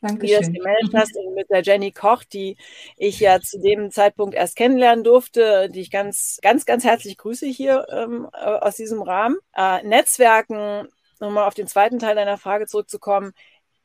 Dankeschön. 0.00 0.22
wie 0.22 0.32
du 0.32 0.38
das 0.38 0.52
gemeldet 0.52 0.94
hast 0.94 1.18
mit 1.34 1.50
der 1.50 1.62
Jenny 1.62 1.92
Koch, 1.92 2.24
die 2.24 2.56
ich 2.96 3.20
ja 3.20 3.38
zu 3.40 3.60
dem 3.60 3.90
Zeitpunkt 3.90 4.34
erst 4.34 4.56
kennenlernen 4.56 5.04
durfte, 5.04 5.68
die 5.68 5.82
ich 5.82 5.90
ganz, 5.90 6.38
ganz, 6.40 6.64
ganz 6.64 6.84
herzlich 6.84 7.18
grüße 7.18 7.46
hier 7.46 7.86
ähm, 7.90 8.26
aus 8.32 8.76
diesem 8.76 9.02
Rahmen. 9.02 9.36
Äh, 9.54 9.82
Netzwerken, 9.82 10.88
nochmal 11.20 11.46
auf 11.46 11.54
den 11.54 11.66
zweiten 11.66 11.98
Teil 11.98 12.14
deiner 12.14 12.38
Frage 12.38 12.66
zurückzukommen, 12.66 13.32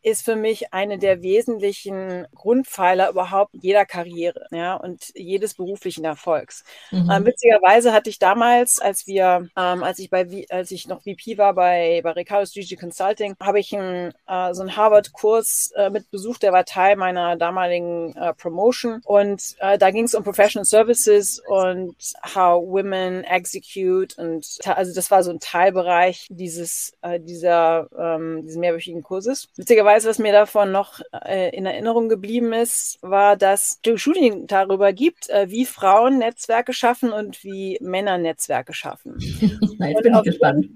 ist 0.05 0.23
für 0.23 0.35
mich 0.35 0.71
eine 0.71 0.99
der 0.99 1.23
wesentlichen 1.23 2.27
Grundpfeiler 2.35 3.09
überhaupt 3.09 3.55
jeder 3.59 3.85
Karriere 3.85 4.45
ja, 4.51 4.75
und 4.75 5.11
jedes 5.15 5.55
beruflichen 5.55 6.05
Erfolgs. 6.05 6.63
Mhm. 6.91 7.09
Ähm, 7.11 7.25
witzigerweise 7.25 7.91
hatte 7.91 8.11
ich 8.11 8.19
damals, 8.19 8.77
als 8.77 9.07
wir, 9.07 9.49
ähm, 9.57 9.83
als 9.83 9.97
ich 9.97 10.11
bei, 10.11 10.45
als 10.49 10.69
ich 10.69 10.87
noch 10.87 11.01
VP 11.01 11.39
war 11.39 11.55
bei, 11.55 12.01
bei 12.03 12.11
Ricardo 12.11 12.45
Strategy 12.45 12.75
Consulting, 12.75 13.35
habe 13.41 13.59
ich 13.59 13.75
ein, 13.75 14.13
äh, 14.27 14.53
so 14.53 14.61
einen 14.61 14.77
Harvard-Kurs 14.77 15.71
äh, 15.75 15.89
mit 15.89 16.11
Besuch, 16.11 16.37
der 16.37 16.53
war 16.53 16.65
Teil 16.65 16.97
meiner 16.97 17.35
damaligen 17.35 18.15
äh, 18.15 18.35
Promotion 18.35 19.01
und 19.05 19.55
äh, 19.57 19.79
da 19.79 19.89
ging 19.89 20.03
es 20.03 20.13
um 20.13 20.23
Professional 20.23 20.65
Services 20.65 21.41
und 21.47 21.95
how 22.35 22.63
women 22.63 23.23
execute 23.23 24.15
und 24.19 24.45
also 24.65 24.93
das 24.93 25.09
war 25.09 25.23
so 25.23 25.31
ein 25.31 25.39
Teilbereich 25.39 26.27
dieses, 26.29 26.93
äh, 27.01 27.19
dieser, 27.19 27.89
ähm, 27.97 28.43
dieses 28.43 28.57
mehrwöchigen 28.57 29.01
Kurses. 29.01 29.47
Witzigerweise 29.55 29.94
beispielsweise, 29.95 30.09
was 30.09 30.19
mir 30.19 30.31
davon 30.31 30.71
noch 30.71 31.01
äh, 31.25 31.55
in 31.55 31.65
Erinnerung 31.65 32.09
geblieben 32.09 32.53
ist, 32.53 32.97
war, 33.01 33.37
dass 33.37 33.79
es 33.85 34.01
Studien 34.01 34.47
darüber 34.47 34.93
gibt, 34.93 35.29
äh, 35.29 35.49
wie 35.49 35.65
Frauen 35.65 36.19
Netzwerke 36.19 36.73
schaffen 36.73 37.11
und 37.11 37.43
wie 37.43 37.77
Männer 37.81 38.17
Netzwerke 38.17 38.73
schaffen. 38.73 39.17
Na, 39.79 39.87
jetzt 39.87 39.97
und 39.97 40.03
bin 40.03 40.15
ich 40.15 40.23
gespannt. 40.23 40.67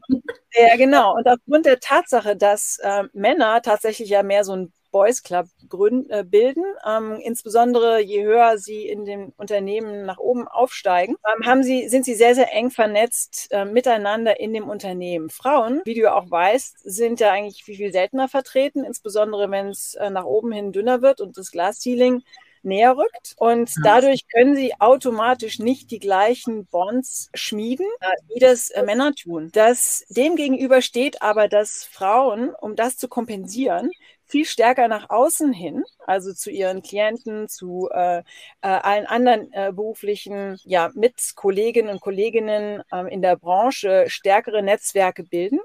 Ja, 0.54 0.76
genau. 0.78 1.16
Und 1.16 1.28
aufgrund 1.28 1.66
der 1.66 1.80
Tatsache, 1.80 2.36
dass 2.36 2.80
äh, 2.82 3.04
Männer 3.14 3.62
tatsächlich 3.62 4.10
ja 4.10 4.24
mehr 4.24 4.44
so 4.44 4.56
ein 4.56 4.74
Boys 4.92 5.24
Club 5.24 5.48
gründen, 5.68 6.10
äh, 6.10 6.24
bilden. 6.24 6.64
Ähm, 6.88 7.20
insbesondere 7.22 8.02
je 8.02 8.24
höher 8.24 8.58
sie 8.58 8.88
in 8.88 9.06
den 9.06 9.34
Unternehmen 9.38 10.06
nach 10.06 10.18
oben 10.18 10.48
aufsteigen, 10.48 11.16
ähm, 11.36 11.46
haben 11.46 11.64
sie, 11.64 11.88
sind 11.90 12.06
sie 12.06 12.16
sehr, 12.16 12.36
sehr 12.36 12.54
eng 12.54 12.72
vernetzt 12.72 13.48
äh, 13.52 13.66
miteinander 13.66 14.40
in 14.40 14.54
dem 14.54 14.70
Unternehmen. 14.70 15.30
Frauen, 15.30 15.82
wie 15.86 15.94
du 15.94 16.02
ja 16.02 16.16
auch 16.16 16.30
weißt, 16.30 16.80
sind 16.84 17.20
ja 17.20 17.32
eigentlich 17.32 17.64
viel, 17.64 17.76
viel 17.76 17.92
seltener 17.92 18.28
vertreten, 18.28 18.84
insbesondere 18.84 19.50
wenn 19.52 19.70
es 19.70 19.96
äh, 19.96 20.10
nach 20.10 20.26
oben 20.26 20.52
hin 20.52 20.72
dünner 20.72 21.02
wird 21.02 21.22
und 21.22 21.38
das 21.38 21.52
Glasceiling 21.52 22.24
näher 22.64 22.98
rückt. 22.98 23.34
Und 23.38 23.72
dadurch 23.84 24.28
können 24.28 24.56
sie 24.56 24.74
automatisch 24.80 25.60
nicht 25.60 25.92
die 25.92 26.00
gleichen 26.00 26.66
Bonds 26.66 27.30
schmieden, 27.34 27.88
wie 28.34 28.40
das 28.40 28.70
äh, 28.70 28.84
Männer 28.84 29.14
tun. 29.14 29.50
Das 29.54 30.06
demgegenüber 30.10 30.82
steht 30.82 31.22
aber, 31.22 31.48
dass 31.48 31.84
Frauen, 31.84 32.54
um 32.60 32.76
das 32.76 32.98
zu 32.98 33.08
kompensieren, 33.08 33.92
viel 34.30 34.46
stärker 34.46 34.88
nach 34.88 35.10
außen 35.10 35.52
hin, 35.52 35.84
also 36.06 36.34
zu 36.34 36.52
ihren 36.52 36.84
Klienten, 36.84 37.50
zu 37.50 37.90
äh, 37.92 38.20
äh, 38.20 38.24
allen 38.62 39.08
anderen 39.08 39.52
äh, 39.52 39.72
beruflichen 39.74 40.60
ja, 40.64 40.92
Mitkolleginnen 40.94 41.92
und 41.92 42.00
Kolleginnen 42.00 42.84
ähm, 42.94 43.08
in 43.08 43.22
der 43.22 43.36
Branche 43.36 44.06
stärkere 44.08 44.62
Netzwerke 44.62 45.24
bilden. 45.24 45.60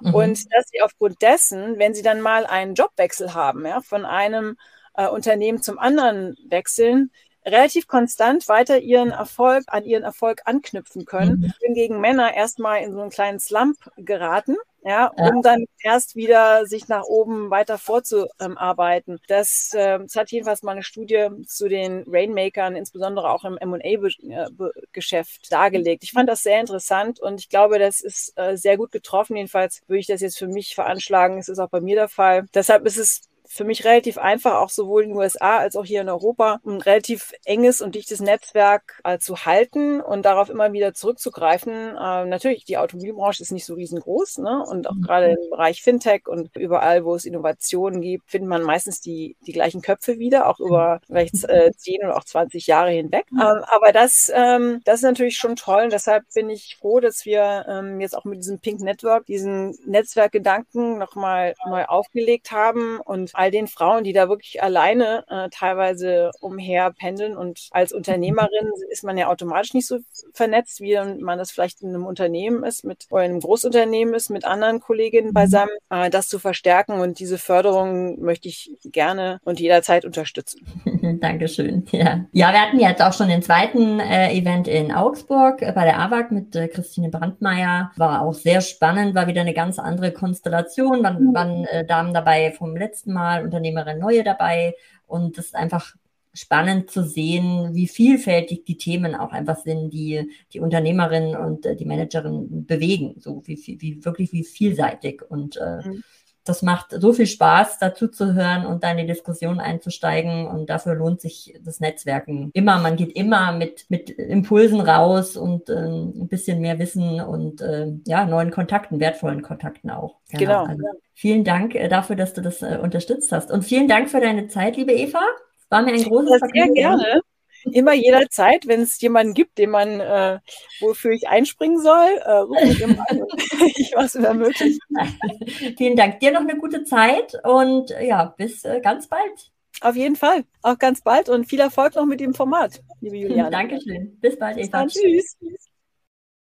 Mhm. 0.00 0.14
Und 0.14 0.52
dass 0.52 0.68
sie 0.70 0.82
aufgrund 0.82 1.22
dessen, 1.22 1.78
wenn 1.78 1.94
sie 1.94 2.02
dann 2.02 2.20
mal 2.20 2.44
einen 2.44 2.74
Jobwechsel 2.74 3.34
haben, 3.34 3.64
ja, 3.64 3.80
von 3.80 4.04
einem 4.04 4.56
äh, 4.94 5.06
Unternehmen 5.06 5.62
zum 5.62 5.78
anderen 5.78 6.36
wechseln, 6.48 7.12
relativ 7.48 7.86
konstant 7.86 8.48
weiter 8.48 8.78
ihren 8.78 9.10
Erfolg 9.10 9.64
an 9.68 9.84
ihren 9.84 10.04
Erfolg 10.04 10.42
anknüpfen 10.44 11.04
können. 11.04 11.40
Mhm. 11.40 11.52
Hingegen 11.60 12.00
Männer 12.00 12.34
erstmal 12.34 12.82
in 12.82 12.92
so 12.92 13.00
einen 13.00 13.10
kleinen 13.10 13.40
Slump 13.40 13.76
geraten 13.96 14.56
ja, 14.88 15.08
um 15.08 15.36
ja. 15.36 15.40
dann 15.42 15.64
erst 15.82 16.16
wieder 16.16 16.64
sich 16.66 16.88
nach 16.88 17.02
oben 17.04 17.50
weiter 17.50 17.78
vorzuarbeiten. 17.78 19.18
Das, 19.28 19.72
äh, 19.74 19.98
das 19.98 20.14
hat 20.14 20.30
jedenfalls 20.30 20.62
mal 20.62 20.72
eine 20.72 20.82
Studie 20.82 21.28
zu 21.46 21.68
den 21.68 22.04
Rainmakern, 22.06 22.76
insbesondere 22.76 23.30
auch 23.30 23.44
im 23.44 23.58
M&A-Geschäft 23.58 25.46
äh, 25.46 25.50
dargelegt. 25.50 26.04
Ich 26.04 26.12
fand 26.12 26.28
das 26.28 26.42
sehr 26.42 26.60
interessant 26.60 27.20
und 27.20 27.40
ich 27.40 27.48
glaube, 27.48 27.78
das 27.78 28.00
ist 28.00 28.32
äh, 28.36 28.56
sehr 28.56 28.76
gut 28.76 28.92
getroffen. 28.92 29.36
Jedenfalls 29.36 29.82
würde 29.88 30.00
ich 30.00 30.06
das 30.06 30.20
jetzt 30.20 30.38
für 30.38 30.48
mich 30.48 30.74
veranschlagen. 30.74 31.38
Es 31.38 31.48
ist 31.48 31.58
auch 31.58 31.70
bei 31.70 31.80
mir 31.80 31.96
der 31.96 32.08
Fall. 32.08 32.46
Deshalb 32.54 32.86
ist 32.86 32.98
es 32.98 33.22
für 33.50 33.64
mich 33.64 33.84
relativ 33.84 34.18
einfach, 34.18 34.56
auch 34.56 34.68
sowohl 34.68 35.04
in 35.04 35.08
den 35.08 35.18
USA 35.18 35.56
als 35.56 35.74
auch 35.74 35.84
hier 35.84 36.02
in 36.02 36.10
Europa, 36.10 36.60
ein 36.66 36.82
relativ 36.82 37.32
enges 37.46 37.80
und 37.80 37.94
dichtes 37.94 38.20
Netzwerk 38.20 39.00
äh, 39.04 39.18
zu 39.18 39.46
halten 39.46 40.02
und 40.02 40.26
darauf 40.26 40.50
immer 40.50 40.72
wieder 40.74 40.92
zurückzugreifen. 40.92 41.72
Äh, 41.72 42.26
natürlich, 42.26 42.66
die 42.66 42.76
Automobilbranche 42.76 43.42
ist 43.42 43.50
nicht 43.50 43.64
so 43.64 43.74
riesengroß 43.74 44.38
ne? 44.38 44.62
und 44.68 44.86
auch 44.86 44.94
mhm. 44.94 45.02
gerade 45.02 45.30
im 45.30 45.50
Bereich 45.50 45.82
Fintech 45.82 46.28
und 46.28 46.54
überall, 46.56 47.06
wo 47.06 47.14
es 47.14 47.24
Innovationen 47.24 48.02
gibt, 48.02 48.30
findet 48.30 48.50
man 48.50 48.62
meistens 48.62 49.00
die, 49.00 49.36
die 49.46 49.52
gleichen 49.52 49.80
Köpfe 49.80 50.18
wieder, 50.18 50.46
auch 50.46 50.60
über 50.60 51.00
vielleicht 51.06 51.44
äh, 51.48 51.72
10 51.74 52.04
oder 52.04 52.18
auch 52.18 52.24
20 52.24 52.66
Jahre 52.66 52.90
hinweg. 52.90 53.24
Mhm. 53.30 53.40
Ähm, 53.40 53.64
aber 53.66 53.92
das, 53.92 54.30
ähm, 54.34 54.82
das 54.84 54.96
ist 54.96 55.04
natürlich 55.04 55.38
schon 55.38 55.56
toll 55.56 55.84
und 55.84 55.92
deshalb 55.92 56.24
bin 56.34 56.50
ich 56.50 56.76
froh, 56.78 57.00
dass 57.00 57.24
wir 57.24 57.64
ähm, 57.66 57.98
jetzt 58.00 58.14
auch 58.14 58.26
mit 58.26 58.38
diesem 58.40 58.60
Pink 58.60 58.82
Network 58.82 59.24
diesen 59.24 59.74
Netzwerkgedanken 59.86 60.98
nochmal 60.98 61.54
neu 61.66 61.86
aufgelegt 61.86 62.52
haben 62.52 63.00
und 63.00 63.37
all 63.38 63.52
den 63.52 63.68
Frauen, 63.68 64.02
die 64.02 64.12
da 64.12 64.28
wirklich 64.28 64.62
alleine 64.62 65.24
äh, 65.28 65.48
teilweise 65.50 66.32
umher 66.40 66.90
pendeln. 66.90 67.36
Und 67.36 67.68
als 67.70 67.92
Unternehmerin 67.92 68.72
ist 68.90 69.04
man 69.04 69.16
ja 69.16 69.28
automatisch 69.28 69.74
nicht 69.74 69.86
so 69.86 69.98
vernetzt, 70.34 70.80
wie 70.80 70.98
man 71.20 71.38
das 71.38 71.52
vielleicht 71.52 71.80
in 71.80 71.90
einem 71.90 72.04
Unternehmen 72.04 72.64
ist, 72.64 72.84
mit 72.84 73.06
oder 73.10 73.24
in 73.24 73.30
einem 73.30 73.40
Großunternehmen 73.40 74.12
ist, 74.12 74.28
mit 74.28 74.44
anderen 74.44 74.80
Kolleginnen 74.80 75.32
beisammen, 75.32 75.70
äh, 75.88 76.10
das 76.10 76.28
zu 76.28 76.40
verstärken. 76.40 77.00
Und 77.00 77.20
diese 77.20 77.38
Förderung 77.38 78.20
möchte 78.20 78.48
ich 78.48 78.72
gerne 78.84 79.40
und 79.44 79.60
jederzeit 79.60 80.04
unterstützen. 80.04 80.66
Dankeschön. 81.20 81.86
Ja. 81.92 82.24
ja, 82.32 82.52
wir 82.52 82.60
hatten 82.60 82.80
jetzt 82.80 83.02
auch 83.02 83.12
schon 83.12 83.28
den 83.28 83.42
zweiten 83.42 84.00
äh, 84.00 84.32
Event 84.32 84.66
in 84.66 84.90
Augsburg 84.90 85.62
äh, 85.62 85.70
bei 85.72 85.84
der 85.84 86.00
AWAC 86.00 86.32
mit 86.32 86.56
äh, 86.56 86.66
Christine 86.66 87.08
Brandmeier. 87.08 87.92
War 87.96 88.22
auch 88.22 88.34
sehr 88.34 88.60
spannend, 88.62 89.14
war 89.14 89.28
wieder 89.28 89.42
eine 89.42 89.54
ganz 89.54 89.78
andere 89.78 90.10
Konstellation. 90.10 91.04
Waren, 91.04 91.32
waren 91.32 91.64
äh, 91.66 91.86
Damen 91.86 92.12
dabei 92.12 92.50
vom 92.50 92.76
letzten 92.76 93.12
Mal 93.12 93.27
Mal 93.28 93.44
Unternehmerin 93.44 93.98
neue 93.98 94.24
dabei. 94.24 94.74
Und 95.06 95.38
es 95.38 95.46
ist 95.46 95.54
einfach 95.54 95.94
spannend 96.34 96.90
zu 96.90 97.02
sehen, 97.04 97.74
wie 97.74 97.88
vielfältig 97.88 98.64
die 98.64 98.78
Themen 98.78 99.14
auch 99.14 99.32
einfach 99.32 99.58
sind, 99.58 99.90
die 99.90 100.30
die 100.52 100.60
Unternehmerin 100.60 101.36
und 101.36 101.66
äh, 101.66 101.76
die 101.76 101.84
Managerin 101.84 102.64
bewegen, 102.66 103.16
so 103.18 103.42
wie, 103.46 103.56
wie 103.80 104.04
wirklich 104.04 104.32
wie 104.32 104.44
vielseitig 104.44 105.22
und 105.28 105.56
äh, 105.56 105.88
mhm 105.88 106.04
das 106.48 106.62
macht 106.62 106.92
so 106.92 107.12
viel 107.12 107.26
Spaß, 107.26 107.78
dazu 107.78 108.08
zu 108.08 108.34
hören 108.34 108.64
und 108.66 108.82
da 108.82 108.90
in 108.90 108.98
die 108.98 109.06
Diskussion 109.06 109.60
einzusteigen. 109.60 110.46
Und 110.46 110.70
dafür 110.70 110.94
lohnt 110.94 111.20
sich 111.20 111.58
das 111.62 111.80
Netzwerken 111.80 112.50
immer. 112.54 112.78
Man 112.78 112.96
geht 112.96 113.12
immer 113.12 113.52
mit, 113.52 113.86
mit 113.88 114.10
Impulsen 114.10 114.80
raus 114.80 115.36
und 115.36 115.68
äh, 115.68 115.74
ein 115.74 116.28
bisschen 116.28 116.60
mehr 116.60 116.78
Wissen 116.78 117.20
und 117.20 117.60
äh, 117.60 117.92
ja, 118.06 118.24
neuen 118.24 118.50
Kontakten, 118.50 119.00
wertvollen 119.00 119.42
Kontakten 119.42 119.90
auch. 119.90 120.16
Genau. 120.30 120.40
genau. 120.40 120.66
Also, 120.66 120.84
vielen 121.14 121.44
Dank 121.44 121.74
äh, 121.74 121.88
dafür, 121.88 122.16
dass 122.16 122.34
du 122.34 122.40
das 122.40 122.62
äh, 122.62 122.78
unterstützt 122.80 123.30
hast. 123.32 123.50
Und 123.50 123.64
vielen 123.64 123.88
Dank 123.88 124.08
für 124.08 124.20
deine 124.20 124.48
Zeit, 124.48 124.76
liebe 124.76 124.92
Eva. 124.92 125.20
Es 125.58 125.70
war 125.70 125.82
mir 125.82 125.92
ein 125.92 126.02
großes 126.02 126.38
Vergnügen. 126.38 126.74
Sehr 126.74 126.96
gerne 126.96 127.22
immer 127.64 127.92
jederzeit, 127.92 128.66
wenn 128.66 128.82
es 128.82 129.00
jemanden 129.00 129.34
gibt, 129.34 129.58
den 129.58 129.70
man, 129.70 130.00
äh, 130.00 130.38
wofür 130.80 131.12
ich 131.12 131.28
einspringen 131.28 131.80
soll, 131.80 132.08
äh, 132.24 132.30
rufe 132.32 132.64
ich 132.64 132.80
immer 132.80 133.04
an. 133.08 133.22
ich 133.76 133.92
mache 133.94 134.06
es 134.06 134.14
immer 134.14 134.34
möglich. 134.34 134.78
Vielen 135.76 135.96
Dank. 135.96 136.20
Dir 136.20 136.32
noch 136.32 136.40
eine 136.40 136.58
gute 136.58 136.84
Zeit 136.84 137.34
und 137.44 137.90
ja, 138.00 138.34
bis 138.36 138.64
äh, 138.64 138.80
ganz 138.80 139.08
bald. 139.08 139.52
Auf 139.80 139.96
jeden 139.96 140.16
Fall. 140.16 140.44
Auch 140.62 140.78
ganz 140.78 141.02
bald 141.02 141.28
und 141.28 141.46
viel 141.46 141.60
Erfolg 141.60 141.94
noch 141.94 142.06
mit 142.06 142.20
dem 142.20 142.34
Format, 142.34 142.82
liebe 143.00 143.16
Juliane. 143.16 143.50
Dankeschön. 143.52 144.18
Bis 144.20 144.38
bald, 144.38 144.56
Eva. 144.56 144.62
Bis 144.62 144.70
dann. 144.70 144.88
Tschüss. 144.88 145.36